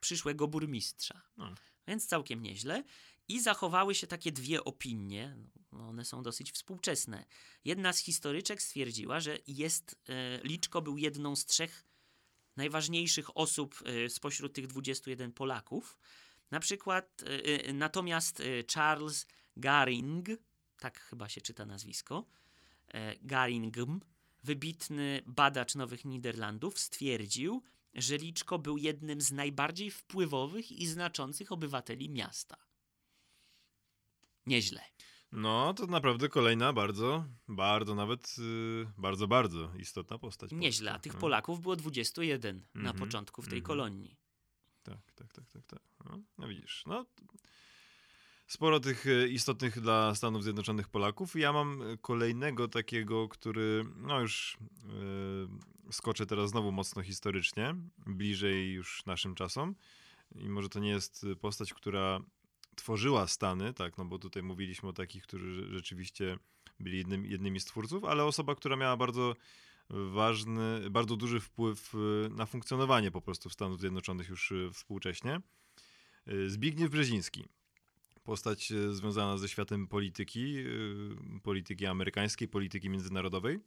przyszłego 0.00 0.48
burmistrza. 0.48 1.22
No. 1.36 1.54
Więc 1.88 2.06
całkiem 2.06 2.42
nieźle. 2.42 2.84
I 3.28 3.40
zachowały 3.40 3.94
się 3.94 4.06
takie 4.06 4.32
dwie 4.32 4.64
opinie. 4.64 5.36
No, 5.72 5.88
One 5.88 6.04
są 6.04 6.22
dosyć 6.22 6.52
współczesne. 6.52 7.24
Jedna 7.64 7.92
z 7.92 7.98
historyczek 7.98 8.62
stwierdziła, 8.62 9.20
że 9.20 9.38
jest, 9.46 9.98
e, 10.08 10.40
Liczko 10.44 10.82
był 10.82 10.98
jedną 10.98 11.36
z 11.36 11.46
trzech 11.46 11.84
najważniejszych 12.56 13.36
osób 13.36 13.82
e, 13.84 14.10
spośród 14.10 14.52
tych 14.52 14.66
21 14.66 15.32
Polaków. 15.32 15.98
Na 16.50 16.60
przykład, 16.60 17.22
e, 17.22 17.44
e, 17.64 17.72
natomiast 17.72 18.40
e, 18.40 18.44
Charles 18.74 19.26
Garing, 19.56 20.28
tak 20.78 21.00
chyba 21.00 21.28
się 21.28 21.40
czyta 21.40 21.66
nazwisko, 21.66 22.26
e, 22.88 23.16
Garingm, 23.16 24.00
wybitny 24.44 25.22
badacz 25.26 25.74
Nowych 25.74 26.04
Niderlandów, 26.04 26.78
stwierdził, 26.78 27.62
że 27.94 28.16
Liczko 28.16 28.58
był 28.58 28.78
jednym 28.78 29.20
z 29.20 29.32
najbardziej 29.32 29.90
wpływowych 29.90 30.72
i 30.72 30.86
znaczących 30.86 31.52
obywateli 31.52 32.10
miasta. 32.10 32.56
Nieźle. 34.46 34.80
No, 35.32 35.74
to 35.74 35.86
naprawdę 35.86 36.28
kolejna 36.28 36.72
bardzo, 36.72 37.24
bardzo 37.48 37.94
nawet, 37.94 38.36
y, 38.38 38.86
bardzo, 38.98 39.28
bardzo 39.28 39.72
istotna 39.78 40.18
postać. 40.18 40.50
Nieźle, 40.52 40.92
a 40.92 40.98
tych. 40.98 41.14
Polaków 41.14 41.60
było 41.60 41.76
21 41.76 42.66
na 42.74 42.80
Mhm, 42.80 42.98
początku 42.98 43.42
w 43.42 43.48
tej 43.48 43.58
mhm. 43.58 43.66
kolonii. 43.66 44.16
Tak, 44.86 45.12
tak, 45.14 45.32
tak, 45.32 45.44
tak, 45.52 45.66
tak. 45.66 45.80
No, 46.04 46.18
no 46.38 46.48
widzisz, 46.48 46.84
no 46.86 47.06
sporo 48.46 48.80
tych 48.80 49.06
e, 49.06 49.28
istotnych 49.28 49.80
dla 49.80 50.14
Stanów 50.14 50.42
Zjednoczonych 50.42 50.88
Polaków. 50.88 51.36
Ja 51.36 51.52
mam 51.52 51.82
e, 51.82 51.96
kolejnego 51.96 52.68
takiego, 52.68 53.28
który, 53.28 53.84
no 53.96 54.20
już 54.20 54.56
e, 55.88 55.92
skoczę 55.92 56.26
teraz 56.26 56.50
znowu 56.50 56.72
mocno 56.72 57.02
historycznie, 57.02 57.74
bliżej 58.06 58.72
już 58.72 59.06
naszym 59.06 59.34
czasom. 59.34 59.74
I 60.34 60.48
może 60.48 60.68
to 60.68 60.80
nie 60.80 60.90
jest 60.90 61.26
postać, 61.40 61.74
która 61.74 62.20
tworzyła 62.74 63.26
Stany, 63.26 63.74
tak, 63.74 63.98
no 63.98 64.04
bo 64.04 64.18
tutaj 64.18 64.42
mówiliśmy 64.42 64.88
o 64.88 64.92
takich, 64.92 65.22
którzy 65.22 65.46
rze- 65.46 65.72
rzeczywiście 65.72 66.38
byli 66.80 66.98
jednym, 66.98 67.26
jednymi 67.26 67.60
z 67.60 67.64
twórców, 67.64 68.04
ale 68.04 68.24
osoba, 68.24 68.54
która 68.54 68.76
miała 68.76 68.96
bardzo 68.96 69.36
ważny, 69.90 70.90
bardzo 70.90 71.16
duży 71.16 71.40
wpływ 71.40 71.94
y, 71.94 72.28
na 72.30 72.46
funkcjonowanie 72.46 73.10
po 73.10 73.20
prostu 73.20 73.50
Stanów 73.50 73.80
Zjednoczonych 73.80 74.28
już 74.28 74.52
y, 74.52 74.70
współcześnie. 74.72 75.40
Y, 76.28 76.50
Zbigniew 76.50 76.90
Brzeziński. 76.90 77.44
Postać 78.24 78.72
związana 78.90 79.38
ze 79.38 79.48
światem 79.48 79.86
polityki, 79.86 80.56
polityki 81.42 81.86
amerykańskiej, 81.86 82.48
polityki 82.48 82.90
międzynarodowej. 82.90 83.58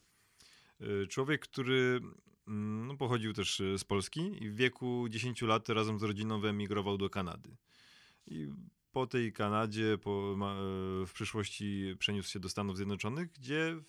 Człowiek, 1.10 1.42
który 1.42 2.00
mm, 2.48 2.88
no, 2.88 2.98
pochodził 2.98 3.34
też 3.34 3.62
z 3.78 3.84
Polski 3.84 4.44
i 4.44 4.50
w 4.50 4.56
wieku 4.56 5.10
10 5.10 5.42
lat 5.42 5.70
razem 5.70 6.00
z 6.00 6.04
rodziną 6.04 6.40
wyemigrował 6.40 6.98
do 6.98 7.10
Kanady. 7.10 7.58
I 8.28 8.48
po 8.92 9.08
tej 9.08 9.34
Kanadzie 9.34 9.98
po, 9.98 10.36
w 11.08 11.12
przyszłości 11.14 11.96
przeniósł 12.00 12.30
się 12.30 12.40
do 12.40 12.50
Stanów 12.50 12.78
Zjednoczonych, 12.78 13.32
gdzie 13.32 13.82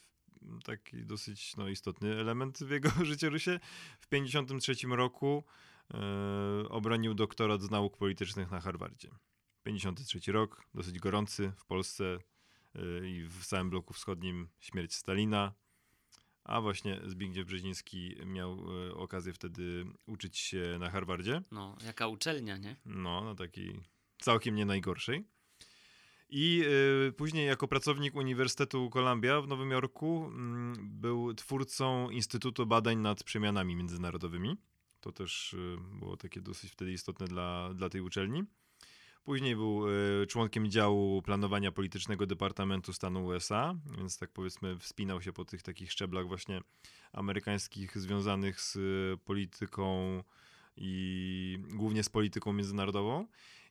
taki 0.65 1.07
dosyć 1.07 1.57
no, 1.57 1.69
istotny 1.69 2.21
element 2.21 2.59
w 2.59 2.71
jego 2.71 2.91
życiorysie 3.05 3.61
w 4.01 4.07
1953 4.07 4.87
roku 4.97 5.45
e, 5.95 6.69
obronił 6.69 7.15
doktorat 7.15 7.63
z 7.63 7.71
nauk 7.71 7.97
politycznych 7.97 8.51
na 8.51 8.61
Harvardzie. 8.61 9.11
53 9.63 10.33
rok, 10.33 10.65
dosyć 10.75 10.99
gorący 10.99 11.53
w 11.57 11.65
Polsce 11.65 12.19
e, 12.75 13.09
i 13.09 13.23
w 13.25 13.47
całym 13.47 13.71
bloku 13.71 13.95
wschodnim 13.95 14.49
śmierć 14.61 14.95
Stalina. 14.95 15.53
A 16.45 16.61
właśnie 16.61 17.01
Zbigniew 17.05 17.47
Brzeziński 17.47 18.17
miał 18.27 18.59
e, 18.89 18.95
okazję 18.95 19.33
wtedy 19.33 19.85
uczyć 20.07 20.39
się 20.39 20.77
na 20.81 20.91
Harvardzie. 20.91 21.43
No, 21.51 21.77
jaka 21.85 22.07
uczelnia, 22.07 22.57
nie? 22.57 22.77
No, 22.85 23.25
na 23.25 23.35
takiej 23.35 23.81
całkiem 24.19 24.55
nie 24.55 24.65
najgorszej. 24.65 25.25
I 26.31 26.63
y, 27.09 27.13
później 27.13 27.47
jako 27.47 27.69
pracownik 27.69 28.15
Uniwersytetu 28.15 28.91
Columbia 28.91 29.41
w 29.41 29.49
Nowym 29.49 29.71
Jorku 29.71 30.25
mm, 30.27 31.01
był 31.01 31.35
twórcą 31.35 32.11
Instytutu 32.11 32.67
Badań 32.67 32.99
nad 32.99 33.25
Przemianami 33.25 33.77
Międzynarodowymi. 33.77 34.57
To 35.01 35.13
też 35.13 35.53
y, 35.53 35.77
było 35.99 36.17
takie 36.17 36.41
dosyć 36.41 36.73
wtedy 36.73 36.93
istotne 36.93 37.27
dla, 37.27 37.75
dla 37.75 37.89
tej 37.89 38.01
uczelni. 38.01 38.45
Później 39.25 39.57
był 39.57 39.89
y, 39.89 40.27
członkiem 40.27 40.71
działu 40.71 41.23
planowania 41.23 41.73
politycznego 41.73 42.27
Departamentu 42.27 42.93
Stanu 42.93 43.27
USA, 43.27 43.75
więc 43.99 44.19
tak 44.19 44.31
powiedzmy 44.33 44.79
wspinał 44.79 45.23
się 45.23 45.33
po 45.33 45.45
tych 45.45 45.63
takich 45.63 45.93
szczeblach 45.93 46.29
właśnie 46.29 46.61
amerykańskich 47.13 47.99
związanych 47.99 48.61
z 48.61 48.77
y, 48.77 49.19
polityką 49.25 50.23
i 50.77 51.59
głównie 51.69 52.03
z 52.03 52.09
polityką 52.09 52.53
międzynarodową. 52.53 53.27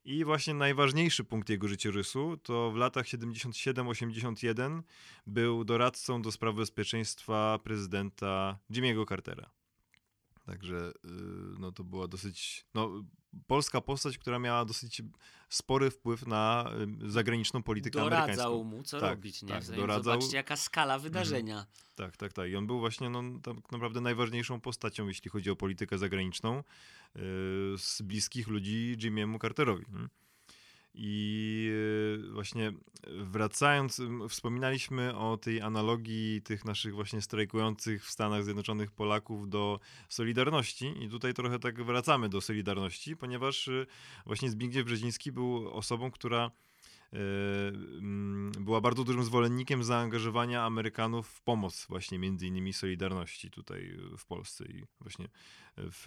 I 0.05 0.25
właśnie 0.25 0.53
najważniejszy 0.53 1.23
punkt 1.23 1.49
jego 1.49 1.67
życiorysu 1.67 2.37
to 2.43 2.71
w 2.71 2.75
latach 2.75 3.05
77-81 3.05 4.81
był 5.27 5.63
doradcą 5.63 6.21
do 6.21 6.31
spraw 6.31 6.55
bezpieczeństwa 6.55 7.59
prezydenta 7.63 8.57
Jimmy'ego 8.71 9.07
Cartera. 9.09 9.49
Także 10.45 10.75
y, 10.75 10.91
no, 11.59 11.71
to 11.71 11.83
była 11.83 12.07
dosyć 12.07 12.65
no, 12.73 13.03
polska 13.47 13.81
postać, 13.81 14.17
która 14.17 14.39
miała 14.39 14.65
dosyć 14.65 15.01
spory 15.49 15.91
wpływ 15.91 16.27
na 16.27 16.71
y, 17.05 17.11
zagraniczną 17.11 17.63
politykę 17.63 17.99
Doradzał 17.99 18.23
amerykańską. 18.23 18.63
mu, 18.63 18.83
co 18.83 18.99
Tak, 18.99 19.09
robić, 19.09 19.41
nie? 19.43 19.49
tak, 19.49 19.63
doradzał. 19.65 19.83
Mhm. 19.83 20.03
Zobaczcie, 20.03 20.37
jaka 20.37 20.55
skala 20.55 20.99
wydarzenia. 20.99 21.65
Tak, 21.95 22.17
tak, 22.17 22.33
tak. 22.33 22.49
I 22.49 22.55
on 22.55 22.67
był 22.67 22.79
właśnie 22.79 23.09
no, 23.09 23.23
tak 23.43 23.71
naprawdę 23.71 24.01
najważniejszą 24.01 24.61
postacią, 24.61 25.07
jeśli 25.07 25.29
chodzi 25.31 25.49
o 25.49 25.55
politykę 25.55 25.97
zagraniczną 25.97 26.63
z 27.77 28.01
bliskich 28.01 28.47
ludzi 28.47 28.95
Jimmy'emu 28.97 29.41
Carterowi. 29.41 29.85
I 30.93 31.69
yy, 32.21 32.31
właśnie 32.31 32.73
wracając, 33.07 34.01
wspominaliśmy 34.29 35.17
o 35.17 35.37
tej 35.37 35.61
analogii 35.61 36.41
tych 36.41 36.65
naszych 36.65 36.93
właśnie 36.93 37.21
strajkujących 37.21 38.05
w 38.05 38.11
Stanach 38.11 38.43
Zjednoczonych 38.43 38.91
Polaków 38.91 39.49
do 39.49 39.79
Solidarności 40.09 40.93
i 41.03 41.09
tutaj 41.09 41.33
trochę 41.33 41.59
tak 41.59 41.83
wracamy 41.83 42.29
do 42.29 42.41
Solidarności, 42.41 43.17
ponieważ 43.17 43.67
yy, 43.67 43.85
właśnie 44.25 44.49
Zbigniew 44.49 44.85
Brzeziński 44.85 45.31
był 45.31 45.69
osobą, 45.69 46.11
która 46.11 46.51
była 48.69 48.81
bardzo 48.81 49.03
dużym 49.03 49.23
zwolennikiem 49.23 49.83
zaangażowania 49.83 50.63
Amerykanów 50.63 51.27
w 51.27 51.41
pomoc 51.41 51.85
właśnie 51.89 52.19
między 52.19 52.47
innymi 52.47 52.73
Solidarności 52.73 53.51
tutaj 53.51 53.97
w 54.17 54.25
Polsce 54.25 54.65
i 54.65 54.83
właśnie 55.01 55.27
w 55.77 56.05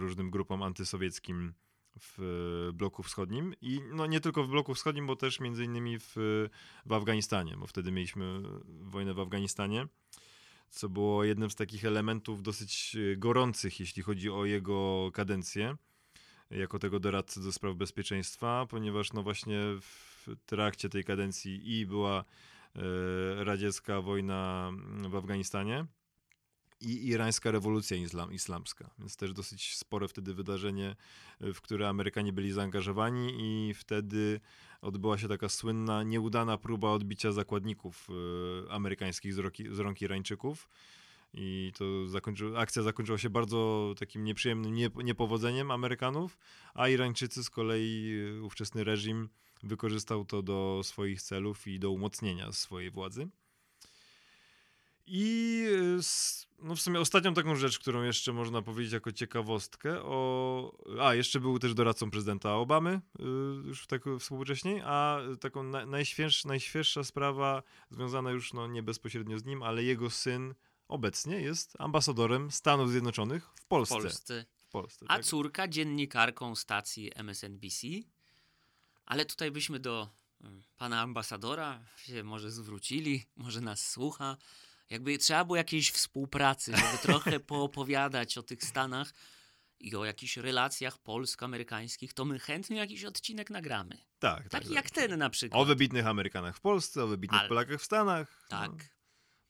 różnym 0.00 0.30
grupom 0.30 0.62
antysowieckim 0.62 1.54
w 2.00 2.70
bloku 2.74 3.02
wschodnim. 3.02 3.54
I 3.60 3.80
no 3.92 4.06
nie 4.06 4.20
tylko 4.20 4.44
w 4.44 4.48
bloku 4.48 4.74
wschodnim, 4.74 5.06
bo 5.06 5.16
też 5.16 5.40
między 5.40 5.64
innymi 5.64 5.98
w, 5.98 6.16
w 6.86 6.92
Afganistanie, 6.92 7.56
bo 7.56 7.66
wtedy 7.66 7.92
mieliśmy 7.92 8.42
wojnę 8.64 9.14
w 9.14 9.20
Afganistanie, 9.20 9.86
co 10.70 10.88
było 10.88 11.24
jednym 11.24 11.50
z 11.50 11.54
takich 11.54 11.84
elementów 11.84 12.42
dosyć 12.42 12.96
gorących, 13.16 13.80
jeśli 13.80 14.02
chodzi 14.02 14.30
o 14.30 14.44
jego 14.44 15.10
kadencję 15.14 15.76
jako 16.50 16.78
tego 16.78 17.00
doradcy 17.00 17.42
do 17.42 17.52
spraw 17.52 17.76
bezpieczeństwa, 17.76 18.66
ponieważ 18.70 19.12
no 19.12 19.22
właśnie 19.22 19.58
w 19.80 20.09
trakcie 20.46 20.88
tej 20.88 21.04
kadencji 21.04 21.78
i 21.78 21.86
była 21.86 22.24
e, 22.76 23.44
radziecka 23.44 24.00
wojna 24.00 24.70
w 25.08 25.16
Afganistanie 25.16 25.86
i 26.80 27.08
irańska 27.08 27.50
rewolucja 27.50 27.96
islam, 27.96 28.32
islamska, 28.32 28.90
więc 28.98 29.16
też 29.16 29.32
dosyć 29.32 29.76
spore 29.76 30.08
wtedy 30.08 30.34
wydarzenie, 30.34 30.96
e, 31.40 31.52
w 31.52 31.60
które 31.60 31.88
Amerykanie 31.88 32.32
byli 32.32 32.52
zaangażowani 32.52 33.32
i 33.38 33.74
wtedy 33.74 34.40
odbyła 34.80 35.18
się 35.18 35.28
taka 35.28 35.48
słynna, 35.48 36.02
nieudana 36.02 36.58
próba 36.58 36.90
odbicia 36.90 37.32
zakładników 37.32 38.08
e, 38.68 38.72
amerykańskich 38.72 39.34
z, 39.34 39.38
roki, 39.38 39.74
z 39.74 39.78
rąk 39.78 40.02
Irańczyków. 40.02 40.68
I 41.34 41.72
to 41.78 42.08
zakończy, 42.08 42.52
akcja 42.56 42.82
zakończyła 42.82 43.18
się 43.18 43.30
bardzo 43.30 43.94
takim 43.98 44.24
nieprzyjemnym 44.24 44.74
nie, 44.74 44.90
niepowodzeniem 45.04 45.70
Amerykanów, 45.70 46.38
a 46.74 46.88
Irańczycy 46.88 47.44
z 47.44 47.50
kolei 47.50 48.12
y, 48.38 48.42
ówczesny 48.42 48.84
reżim 48.84 49.28
wykorzystał 49.62 50.24
to 50.24 50.42
do 50.42 50.80
swoich 50.84 51.22
celów 51.22 51.66
i 51.66 51.78
do 51.78 51.90
umocnienia 51.90 52.52
swojej 52.52 52.90
władzy. 52.90 53.28
I 55.06 55.64
y, 55.68 56.00
no 56.62 56.74
w 56.74 56.80
sumie 56.80 57.00
ostatnią 57.00 57.34
taką 57.34 57.56
rzecz, 57.56 57.78
którą 57.78 58.02
jeszcze 58.02 58.32
można 58.32 58.62
powiedzieć 58.62 58.92
jako 58.92 59.12
ciekawostkę, 59.12 60.02
o... 60.02 60.72
a 61.00 61.14
jeszcze 61.14 61.40
był 61.40 61.58
też 61.58 61.74
doradcą 61.74 62.10
prezydenta 62.10 62.54
Obamy, 62.54 63.00
y, 63.20 63.22
już 63.66 63.86
tak 63.86 64.02
współcześniej, 64.18 64.82
a 64.84 65.20
taką 65.40 65.62
na, 65.62 65.86
najświeższa, 65.86 66.48
najświeższa 66.48 67.04
sprawa 67.04 67.62
związana 67.90 68.30
już 68.30 68.52
no, 68.52 68.66
nie 68.66 68.82
bezpośrednio 68.82 69.38
z 69.38 69.44
nim, 69.44 69.62
ale 69.62 69.84
jego 69.84 70.10
syn 70.10 70.54
obecnie 70.88 71.40
jest 71.40 71.76
ambasadorem 71.78 72.50
Stanów 72.50 72.90
Zjednoczonych 72.90 73.48
w 73.54 73.60
W 73.60 73.64
Polsce. 73.64 73.94
Polsce. 73.94 74.44
W 74.56 74.68
Polsce 74.68 75.06
A 75.08 75.16
tak. 75.16 75.24
córka 75.24 75.68
dziennikarką 75.68 76.56
stacji 76.56 77.10
MSNBC. 77.14 77.86
Ale 79.10 79.24
tutaj 79.24 79.50
byśmy 79.50 79.80
do 79.80 80.08
y, 80.44 80.46
pana 80.76 81.00
ambasadora 81.00 81.84
się 81.96 82.24
może 82.24 82.50
zwrócili, 82.50 83.24
może 83.36 83.60
nas 83.60 83.90
słucha. 83.90 84.36
Jakby 84.90 85.18
trzeba 85.18 85.44
było 85.44 85.56
jakiejś 85.56 85.90
współpracy, 85.90 86.72
żeby 86.76 86.98
trochę 87.06 87.40
poopowiadać 87.40 88.38
o 88.38 88.42
tych 88.42 88.64
Stanach 88.64 89.12
i 89.80 89.96
o 89.96 90.04
jakichś 90.04 90.36
relacjach 90.36 90.98
polsko-amerykańskich, 90.98 92.14
to 92.14 92.24
my 92.24 92.38
chętnie 92.38 92.76
jakiś 92.76 93.04
odcinek 93.04 93.50
nagramy. 93.50 93.98
tak, 94.18 94.42
tak, 94.42 94.48
Taki 94.48 94.64
tak. 94.66 94.74
jak 94.74 94.90
ten 94.90 95.18
na 95.18 95.30
przykład. 95.30 95.60
O 95.60 95.64
wybitnych 95.64 96.06
Amerykanach 96.06 96.56
w 96.56 96.60
Polsce, 96.60 97.04
o 97.04 97.06
wybitnych 97.06 97.40
Ale- 97.40 97.48
Polakach 97.48 97.80
w 97.80 97.84
Stanach. 97.84 98.46
Tak. 98.48 98.70
No, 98.70 98.76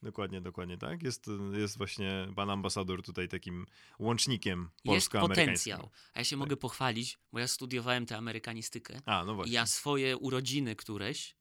dokładnie, 0.02 0.40
dokładnie 0.40 0.78
tak. 0.78 1.02
Jest, 1.02 1.30
jest 1.52 1.78
właśnie 1.78 2.28
pan 2.36 2.50
ambasador 2.50 3.02
tutaj 3.02 3.28
takim 3.28 3.66
łącznikiem 3.98 4.60
Jest 4.60 4.84
polsko-amerykańskim. 4.84 5.74
potencjał. 5.74 5.90
A 6.14 6.18
ja 6.18 6.24
się 6.24 6.36
mogę 6.36 6.56
pochwalić, 6.56 7.18
bo 7.32 7.38
ja 7.38 7.48
studiowałem 7.48 8.06
tę 8.06 8.16
amerykanistykę. 8.16 9.00
A, 9.06 9.24
no 9.24 9.32
I 9.32 9.34
właśnie. 9.34 9.52
ja 9.54 9.66
swoje 9.66 10.16
urodziny 10.16 10.76
któreś 10.76 11.36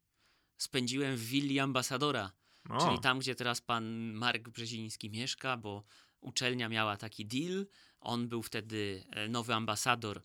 spędziłem 0.57 1.15
w 1.15 1.25
willi 1.25 1.59
ambasadora, 1.59 2.31
o, 2.69 2.85
czyli 2.87 2.99
tam, 2.99 3.19
gdzie 3.19 3.35
teraz 3.35 3.61
pan 3.61 4.13
Marek 4.13 4.49
Brzeziński 4.49 5.09
mieszka, 5.09 5.57
bo 5.57 5.83
uczelnia 6.21 6.69
miała 6.69 6.97
taki 6.97 7.25
deal. 7.25 7.67
On 7.99 8.27
był 8.29 8.43
wtedy 8.43 9.05
e, 9.11 9.29
nowy 9.29 9.53
ambasador 9.53 10.23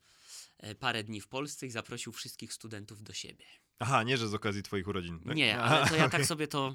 e, 0.59 0.75
parę 0.75 1.05
dni 1.05 1.21
w 1.21 1.29
Polsce 1.29 1.67
i 1.67 1.71
zaprosił 1.71 2.13
wszystkich 2.13 2.53
studentów 2.53 3.03
do 3.03 3.13
siebie. 3.13 3.45
Aha, 3.79 4.03
nie, 4.03 4.17
że 4.17 4.29
z 4.29 4.35
okazji 4.35 4.63
twoich 4.63 4.89
urodzin. 4.89 5.21
Tak? 5.21 5.37
Nie, 5.37 5.59
ale 5.61 5.89
to 5.89 5.97
ja 5.97 6.09
tak 6.09 6.27
sobie 6.27 6.49
to 6.49 6.75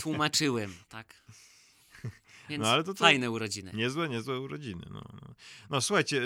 tłumaczyłem, 0.00 0.74
tak? 0.88 1.14
Więc 2.48 2.62
No, 2.62 2.68
ale 2.68 2.84
to- 2.84 2.94
to- 2.94 3.04
fajne 3.04 3.30
urodziny. 3.30 3.70
Niezłe, 3.74 4.08
niezłe 4.08 4.40
urodziny. 4.40 4.86
No, 4.90 5.02
no. 5.12 5.34
no 5.70 5.80
słuchajcie, 5.80 6.22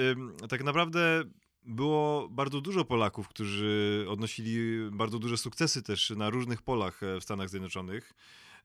tak 0.48 0.64
naprawdę 0.64 1.24
było 1.64 2.28
bardzo 2.28 2.60
dużo 2.60 2.84
Polaków, 2.84 3.28
którzy 3.28 4.06
odnosili 4.08 4.78
bardzo 4.90 5.18
duże 5.18 5.38
sukcesy 5.38 5.82
też 5.82 6.10
na 6.10 6.30
różnych 6.30 6.62
polach 6.62 7.02
e, 7.02 7.20
w 7.20 7.22
Stanach 7.22 7.48
Zjednoczonych. 7.48 8.12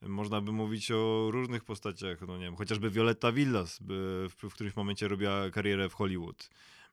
Można 0.02 0.40
by 0.40 0.52
mówić 0.52 0.90
o 0.90 1.28
różnych 1.30 1.64
postaciach, 1.64 2.20
no 2.20 2.36
nie 2.38 2.44
wiem, 2.44 2.56
chociażby 2.56 2.90
Violetta 2.90 3.32
Villas 3.32 3.78
by 3.78 4.26
w, 4.28 4.48
w 4.50 4.54
którymś 4.54 4.76
momencie 4.76 5.08
robiła 5.08 5.50
karierę 5.50 5.88
w 5.88 5.94
Hollywood. 5.94 6.50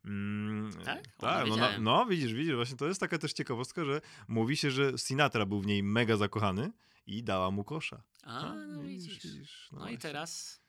Mm, 0.08 0.72
Tak? 0.86 1.08
Tak 1.18 1.48
no, 1.48 1.56
no, 1.58 1.70
no 1.80 2.06
widzisz, 2.06 2.34
widzisz, 2.34 2.56
właśnie 2.56 2.78
to 2.78 2.88
jest 2.88 3.00
taka 3.00 3.18
też 3.18 3.34
ciekawostka, 3.34 3.86
że 3.86 4.02
mówi 4.28 4.58
się, 4.58 4.72
że 4.72 4.98
Sinatra 4.98 5.46
był 5.46 5.62
w 5.62 5.68
niej 5.68 5.84
mega 5.84 6.18
zakochany 6.18 6.72
i 7.08 7.24
dała 7.24 7.52
mu 7.52 7.64
kosza. 7.64 8.04
A, 8.24 8.54
no 8.54 8.82
widzisz. 8.82 9.70
No, 9.72 9.78
i 9.78 9.80
właśnie. 9.80 9.98
teraz 9.98 10.62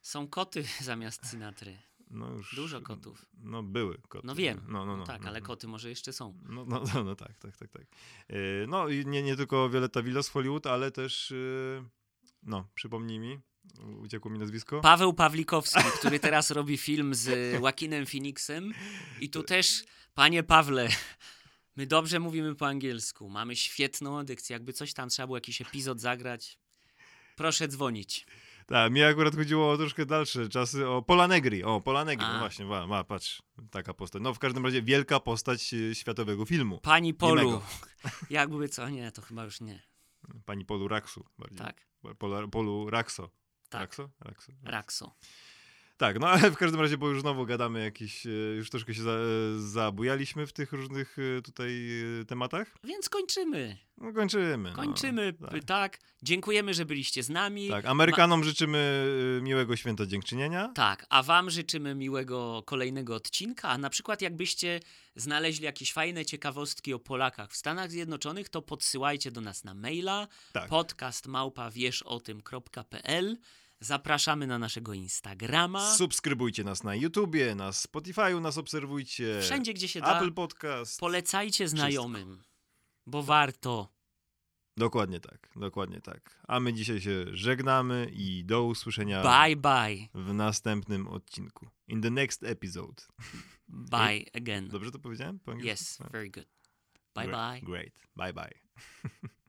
są 0.00 0.28
koty 0.28 0.64
zamiast 0.80 1.30
Sinatry. 1.30 1.78
No 2.10 2.30
już, 2.30 2.54
Dużo 2.54 2.80
kotów. 2.80 3.26
No 3.34 3.62
były 3.62 3.98
koty. 4.08 4.26
No 4.26 4.34
wiem. 4.34 4.64
No, 4.68 4.86
no, 4.86 4.96
no, 4.96 5.04
tak, 5.04 5.22
no, 5.22 5.28
ale 5.28 5.40
no. 5.40 5.46
koty 5.46 5.68
może 5.68 5.88
jeszcze 5.88 6.12
są. 6.12 6.38
No, 6.42 6.64
no, 6.64 6.84
no, 6.94 7.04
no 7.04 7.16
tak, 7.16 7.38
tak, 7.38 7.56
tak, 7.56 7.70
tak. 7.70 7.86
Yy, 8.28 8.66
No 8.68 8.88
i 8.88 9.06
nie, 9.06 9.22
nie 9.22 9.36
tylko 9.36 9.70
Violetta 9.70 10.02
Villas 10.02 10.28
w 10.28 10.32
Hollywood, 10.32 10.66
ale 10.66 10.90
też, 10.90 11.30
yy, 11.30 11.84
no, 12.42 12.68
przypomnij 12.74 13.18
mi, 13.18 13.40
uciekło 14.02 14.30
mi 14.30 14.38
nazwisko. 14.38 14.80
Paweł 14.80 15.12
Pawlikowski, 15.12 15.80
który 15.98 16.20
teraz 16.20 16.50
robi 16.50 16.76
film 16.76 17.14
z 17.14 17.52
Joaquinem 17.52 18.06
Phoenixem. 18.06 18.72
I 19.20 19.30
tu 19.30 19.42
też, 19.42 19.84
panie 20.14 20.42
Pawle, 20.42 20.88
my 21.76 21.86
dobrze 21.86 22.20
mówimy 22.20 22.54
po 22.54 22.66
angielsku. 22.66 23.28
Mamy 23.28 23.56
świetną 23.56 24.18
audycję. 24.18 24.54
Jakby 24.54 24.72
coś 24.72 24.94
tam 24.94 25.08
trzeba 25.08 25.26
było, 25.26 25.36
jakiś 25.36 25.60
epizod 25.60 26.00
zagrać, 26.00 26.58
proszę 27.36 27.68
dzwonić. 27.68 28.26
Tak, 28.66 28.92
mi 28.92 29.02
akurat 29.02 29.36
chodziło 29.36 29.70
o 29.70 29.76
troszkę 29.76 30.06
dalsze 30.06 30.48
czasy, 30.48 30.88
o 30.88 31.02
Pola 31.02 31.28
Negri, 31.28 31.64
o 31.64 31.80
Pola 31.80 32.04
Negri, 32.04 32.26
A. 32.26 32.32
no 32.32 32.38
właśnie, 32.38 32.64
ma, 32.64 32.86
ma, 32.86 33.04
patrz, 33.04 33.42
taka 33.70 33.94
postać. 33.94 34.22
No 34.22 34.34
w 34.34 34.38
każdym 34.38 34.64
razie 34.64 34.82
wielka 34.82 35.20
postać 35.20 35.72
yy, 35.72 35.94
światowego 35.94 36.44
filmu. 36.44 36.80
Pani 36.80 37.14
Polu, 37.14 37.36
Niemego. 37.36 37.62
jakby 38.30 38.68
co? 38.68 38.88
Nie, 38.88 39.12
to 39.12 39.22
chyba 39.22 39.44
już 39.44 39.60
nie. 39.60 39.82
Pani 40.44 40.64
Polu 40.64 40.88
Raksu 40.88 41.24
bardziej. 41.38 41.58
Tak, 41.58 41.86
Polu 42.50 42.90
Rakso. 42.90 43.30
Tak. 43.72 43.80
Rakso? 43.80 44.08
Rakso. 44.20 44.52
Rakso. 44.64 45.14
Tak, 45.96 46.18
no 46.18 46.26
ale 46.28 46.50
w 46.50 46.56
każdym 46.56 46.80
razie, 46.80 46.98
bo 46.98 47.08
już 47.08 47.20
znowu 47.20 47.46
gadamy 47.46 47.82
jakieś, 47.84 48.26
e, 48.26 48.30
już 48.30 48.70
troszkę 48.70 48.94
się 48.94 49.02
za, 49.02 49.16
zabujaliśmy 49.58 50.46
w 50.46 50.52
tych 50.52 50.72
różnych 50.72 51.16
e, 51.38 51.42
tutaj 51.42 51.88
e, 52.20 52.24
tematach. 52.24 52.74
Więc 52.84 53.08
kończymy. 53.08 53.76
No 53.98 54.12
kończymy. 54.12 54.72
Kończymy, 54.72 55.34
No, 55.40 55.48
tak. 55.48 55.64
tak. 55.64 55.98
Dziękujemy, 56.22 56.74
że 56.74 56.84
byliście 56.84 57.22
z 57.22 57.28
nami. 57.28 57.68
tak, 57.68 57.84
Amerykanom 57.86 58.44
życzymy 58.44 59.06
e, 59.38 59.42
miłego 59.42 59.76
święta 59.76 60.06
dziękczynienia. 60.06 60.68
Tak, 60.74 61.06
a 61.08 61.22
wam 61.22 61.50
życzymy 61.50 61.94
miłego 61.94 62.62
kolejnego 62.66 63.14
odcinka, 63.14 63.68
a 63.68 63.78
na 63.78 63.90
przykład 63.90 64.22
jakbyście 64.22 64.80
znaleźli 65.16 65.64
jakieś 65.64 65.92
fajne 65.92 66.24
ciekawostki 66.24 66.94
o 66.94 66.98
Polakach 66.98 67.50
w 67.50 67.56
Stanach 67.56 67.90
Zjednoczonych, 67.90 68.48
to 68.48 68.62
podsyłajcie 68.62 69.30
do 69.30 69.40
nas 69.40 69.64
na 69.64 69.74
maila 69.74 70.28
Tak. 70.52 70.68
podcast 70.68 71.26
małpa 71.26 71.70
wiesz 71.70 72.02
o 72.02 72.20
tym.pl 72.20 73.36
Zapraszamy 73.82 74.46
na 74.46 74.58
naszego 74.58 74.94
Instagrama. 74.94 75.94
Subskrybujcie 75.94 76.64
nas 76.64 76.84
na 76.84 76.94
YouTubie, 76.94 77.54
na 77.54 77.70
Spotify'u 77.70 78.40
nas 78.40 78.58
obserwujcie. 78.58 79.40
Wszędzie, 79.42 79.74
gdzie 79.74 79.88
się 79.88 80.00
da. 80.00 80.16
Apple 80.16 80.32
Podcast. 80.32 81.00
Polecajcie 81.00 81.68
znajomym, 81.68 82.42
bo 83.06 83.22
warto. 83.22 83.92
Dokładnie 84.76 85.20
tak, 85.20 85.48
dokładnie 85.56 86.00
tak. 86.00 86.40
A 86.48 86.60
my 86.60 86.72
dzisiaj 86.72 87.00
się 87.00 87.24
żegnamy 87.32 88.10
i 88.12 88.44
do 88.44 88.64
usłyszenia 88.64 89.22
Bye, 89.22 89.56
bye. 89.56 90.08
w 90.14 90.34
następnym 90.34 91.08
odcinku. 91.08 91.68
In 91.88 92.02
the 92.02 92.10
next 92.10 92.42
episode. 92.42 93.02
Bye 93.68 94.24
again. 94.34 94.68
Dobrze 94.68 94.90
to 94.90 94.98
powiedziałem 94.98 95.38
po 95.38 95.52
angielsku? 95.52 96.04
Yes, 96.04 96.12
very 96.12 96.30
good. 96.30 96.46
Bye, 97.14 97.26
Great, 97.26 97.52
bye. 97.52 97.60
Great. 97.60 97.92
Bye 98.16 98.32
bye. 98.32 98.54